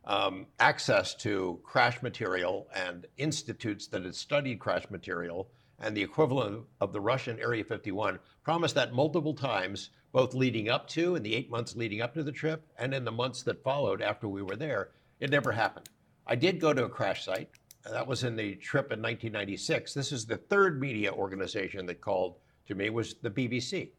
[0.04, 5.50] um, access to crash material and institutes that had studied crash material
[5.80, 10.86] and the equivalent of the Russian Area 51 promised that multiple times, both leading up
[10.88, 13.62] to in the eight months leading up to the trip and in the months that
[13.62, 14.90] followed after we were there.
[15.20, 15.88] It never happened.
[16.26, 17.50] I did go to a crash site.
[17.90, 19.94] That was in the trip in 1996.
[19.94, 23.90] This is the third media organization that called to me was the BBC.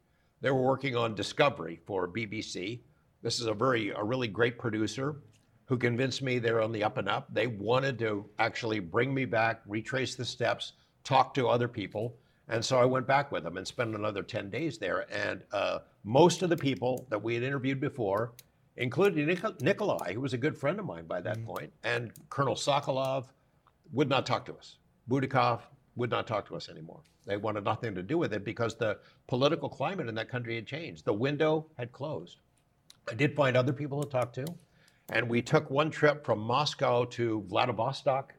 [0.41, 2.81] They were working on Discovery for BBC.
[3.21, 5.21] This is a very a really great producer
[5.65, 7.33] who convinced me they're on the up and up.
[7.33, 10.73] They wanted to actually bring me back, retrace the steps,
[11.03, 12.15] talk to other people.
[12.47, 15.05] And so I went back with them and spent another 10 days there.
[15.11, 18.33] And uh, most of the people that we had interviewed before,
[18.77, 21.47] including Nik- Nikolai, who was a good friend of mine by that mm-hmm.
[21.47, 23.27] point, and Colonel Sokolov,
[23.93, 24.77] would not talk to us.
[25.09, 25.61] Burdakov
[25.95, 27.01] would not talk to us anymore.
[27.25, 28.97] They wanted nothing to do with it because the
[29.27, 31.05] political climate in that country had changed.
[31.05, 32.39] The window had closed.
[33.09, 34.45] I did find other people to talk to.
[35.11, 38.33] And we took one trip from Moscow to Vladivostok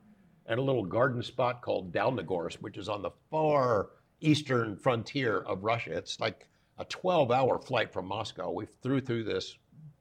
[0.47, 3.91] at a little garden spot called Dalnegorsk, which is on the far
[4.21, 5.93] eastern frontier of Russia.
[5.97, 8.51] It's like a 12 hour flight from Moscow.
[8.51, 9.57] We flew through this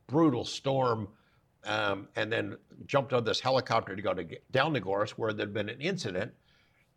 [0.07, 1.07] brutal storm
[1.63, 5.81] um, and then jumped on this helicopter to go to Dalnegorsk, where there'd been an
[5.81, 6.31] incident.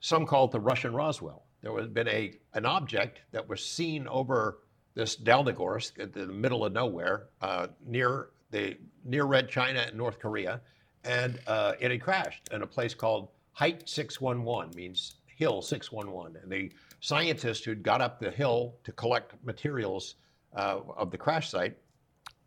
[0.01, 1.45] Some call it the Russian Roswell.
[1.63, 4.61] There had been a, an object that was seen over
[4.95, 10.19] this Dalnegorsk in the middle of nowhere uh, near, the, near Red China and North
[10.19, 10.61] Korea
[11.05, 16.43] and uh, it had crashed in a place called Height 611, means hill 611.
[16.43, 20.17] And the scientist who'd got up the hill to collect materials
[20.55, 21.77] uh, of the crash site,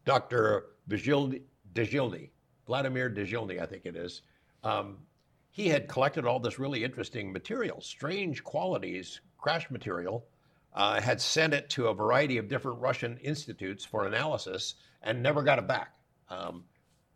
[0.05, 0.67] Dr.
[0.89, 2.29] Dezhilny,
[2.65, 4.21] Vladimir Dezhilny, I think it is,
[4.63, 4.97] um,
[5.49, 10.25] he had collected all this really interesting material, strange qualities, crash material,
[10.73, 15.41] uh, had sent it to a variety of different Russian institutes for analysis and never
[15.41, 15.95] got it back.
[16.29, 16.65] Um,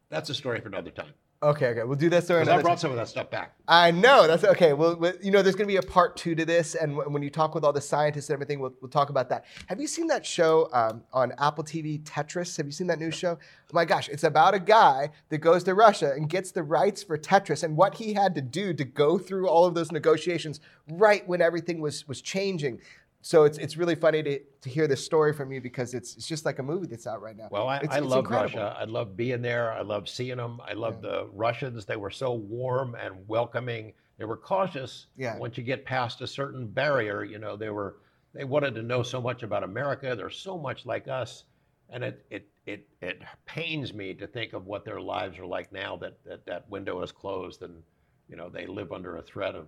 [0.09, 1.13] that's a story for another time.
[1.43, 2.41] Okay, okay, we'll do that story.
[2.41, 3.55] Because I brought some of that stuff back.
[3.67, 4.73] I know that's okay.
[4.73, 7.31] Well, you know, there's going to be a part two to this, and when you
[7.31, 9.45] talk with all the scientists and everything, we'll, we'll talk about that.
[9.65, 12.57] Have you seen that show um, on Apple TV, Tetris?
[12.57, 13.39] Have you seen that new show?
[13.41, 17.01] Oh my gosh, it's about a guy that goes to Russia and gets the rights
[17.01, 20.59] for Tetris, and what he had to do to go through all of those negotiations
[20.91, 22.79] right when everything was was changing
[23.21, 26.27] so it's it's really funny to, to hear this story from you because it's it's
[26.27, 27.47] just like a movie that's out right now.
[27.51, 28.59] Well, I, it's, I it's love incredible.
[28.59, 28.77] Russia.
[28.79, 29.71] I love being there.
[29.73, 30.59] I love seeing them.
[30.67, 31.09] I love yeah.
[31.09, 31.85] the Russians.
[31.85, 33.93] They were so warm and welcoming.
[34.17, 35.07] They were cautious.
[35.17, 35.37] Yeah.
[35.37, 37.97] Once you get past a certain barrier, you know, they were
[38.33, 40.15] they wanted to know so much about America.
[40.15, 41.45] They're so much like us,
[41.89, 45.71] and it it it it pains me to think of what their lives are like
[45.71, 47.83] now that that, that window is closed and
[48.27, 49.67] you know they live under a threat of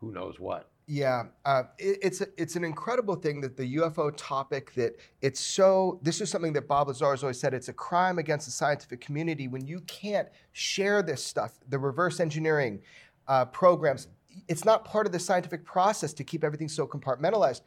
[0.00, 0.71] who knows what.
[0.86, 5.40] Yeah, uh, it, it's a, it's an incredible thing that the UFO topic that it's
[5.40, 6.00] so.
[6.02, 7.54] This is something that Bob Lazar has always said.
[7.54, 11.58] It's a crime against the scientific community when you can't share this stuff.
[11.68, 12.80] The reverse engineering
[13.28, 14.08] uh, programs.
[14.48, 17.60] It's not part of the scientific process to keep everything so compartmentalized.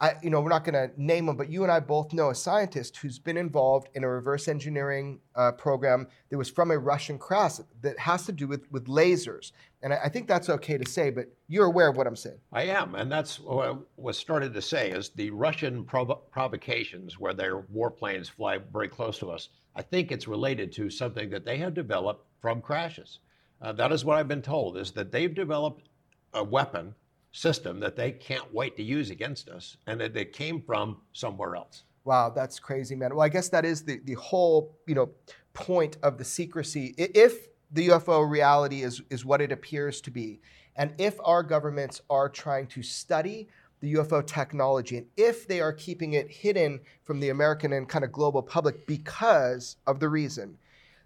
[0.00, 2.30] I, you know, we're not going to name him, but you and I both know
[2.30, 6.78] a scientist who's been involved in a reverse engineering uh, program that was from a
[6.78, 9.50] Russian craft that has to do with, with lasers.
[9.82, 12.38] And I, I, think that's okay to say, but you're aware of what I'm saying.
[12.52, 17.18] I am, and that's what I was started to say is the Russian prov- provocations
[17.18, 19.48] where their warplanes fly very close to us.
[19.74, 23.18] I think it's related to something that they have developed from crashes.
[23.60, 25.88] Uh, that is what I've been told is that they've developed
[26.34, 26.94] a weapon
[27.32, 31.56] system that they can't wait to use against us and that it came from somewhere
[31.56, 31.84] else.
[32.04, 33.14] Wow, that's crazy, man.
[33.14, 35.10] Well, I guess that is the, the whole, you know,
[35.52, 36.94] point of the secrecy.
[36.96, 40.40] If the UFO reality is, is what it appears to be,
[40.76, 43.48] and if our governments are trying to study
[43.80, 48.04] the UFO technology, and if they are keeping it hidden from the American and kind
[48.04, 50.56] of global public because of the reason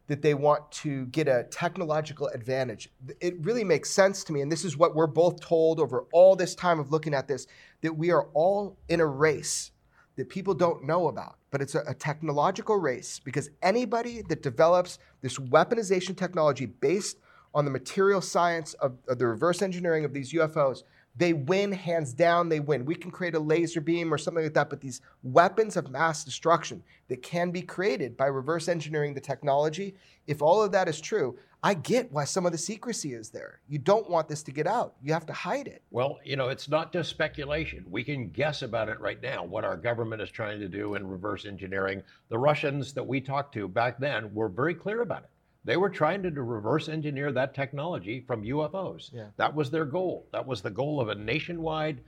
[0.09, 2.91] that they want to get a technological advantage.
[3.21, 6.37] It really makes sense to me, and this is what we're both told over all
[6.37, 7.47] this time of looking at this
[7.83, 9.71] that we are all in a race
[10.17, 14.99] that people don't know about, but it's a, a technological race because anybody that develops
[15.23, 17.19] this weaponization technology based
[17.55, 20.83] on the material science of, of the reverse engineering of these UFOs
[21.17, 22.85] they win hands down they win.
[22.85, 26.25] We can create a laser beam or something like that but these weapons of mass
[26.25, 29.95] destruction that can be created by reverse engineering the technology
[30.27, 33.61] if all of that is true i get why some of the secrecy is there.
[33.69, 34.95] You don't want this to get out.
[35.03, 35.83] You have to hide it.
[35.91, 37.85] Well you know it's not just speculation.
[37.89, 41.07] We can guess about it right now what our government is trying to do in
[41.07, 42.03] reverse engineering.
[42.29, 45.31] The russians that we talked to back then were very clear about it
[45.65, 49.11] they were trying to reverse engineer that technology from UFOs.
[49.13, 49.27] Yeah.
[49.37, 50.27] That was their goal.
[50.33, 52.01] That was the goal of a nationwide,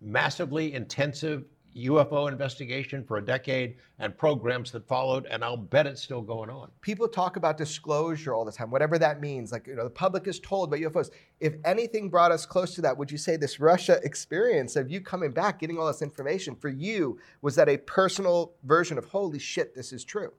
[0.00, 1.44] massively intensive
[1.76, 6.48] UFO investigation for a decade and programs that followed, and I'll bet it's still going
[6.48, 6.70] on.
[6.82, 9.50] People talk about disclosure all the time, whatever that means.
[9.50, 11.10] Like, you know, the public is told about UFOs.
[11.40, 15.00] If anything brought us close to that, would you say this Russia experience of you
[15.00, 19.40] coming back, getting all this information, for you, was that a personal version of, holy
[19.40, 20.32] shit, this is true?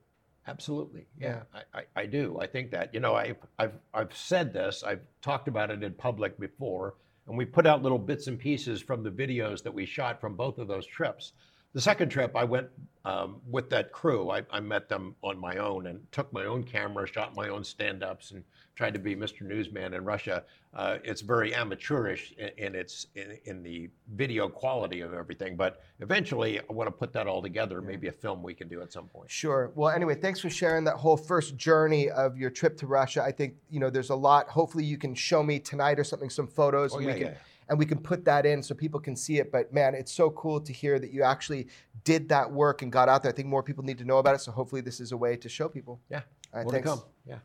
[0.48, 1.06] Absolutely.
[1.18, 2.38] Yeah, I, I, I, do.
[2.40, 5.92] I think that, you know, I, I've, I've said this, I've talked about it in
[5.94, 6.94] public before,
[7.26, 10.36] and we put out little bits and pieces from the videos that we shot from
[10.36, 11.32] both of those trips.
[11.74, 12.68] The second trip, I went
[13.06, 14.30] um, with that crew.
[14.30, 17.62] I, I, met them on my own and took my own camera, shot my own
[17.62, 18.42] stand ups, and
[18.74, 19.42] tried to be Mr.
[19.42, 20.42] Newsman in Russia.
[20.74, 25.82] Uh, it's very amateurish in, in its in, in, the video quality of everything, but
[26.00, 27.80] eventually I want to put that all together.
[27.80, 29.30] Maybe a film we can do at some point.
[29.30, 29.70] Sure.
[29.76, 33.22] Well, anyway, thanks for sharing that whole first journey of your trip to Russia.
[33.22, 34.48] I think you know there's a lot.
[34.48, 36.92] Hopefully, you can show me tonight or something some photos.
[36.92, 37.38] Oh, and yeah, we can, yeah
[37.68, 39.50] and we can put that in so people can see it.
[39.50, 41.68] But man, it's so cool to hear that you actually
[42.04, 43.32] did that work and got out there.
[43.32, 44.40] I think more people need to know about it.
[44.40, 46.00] So hopefully, this is a way to show people.
[46.10, 46.22] Yeah.
[46.52, 46.64] All right.
[46.64, 46.90] More thanks.
[46.90, 47.04] to come.
[47.26, 47.38] Yeah.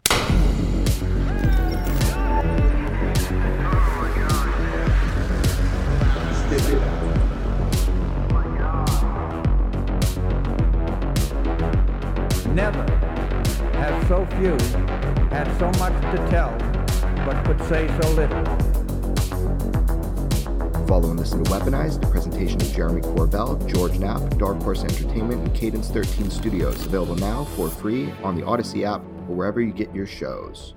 [12.54, 12.84] Never
[13.74, 14.58] have so few
[15.30, 16.52] had so much to tell,
[17.26, 18.71] but could say so little.
[20.92, 25.42] Follow and listen to Weaponized, a presentation of Jeremy Corbell, George Knapp, Dark Horse Entertainment,
[25.42, 26.86] and Cadence 13 Studios.
[26.86, 30.74] Available now for free on the Audacy app or wherever you get your shows.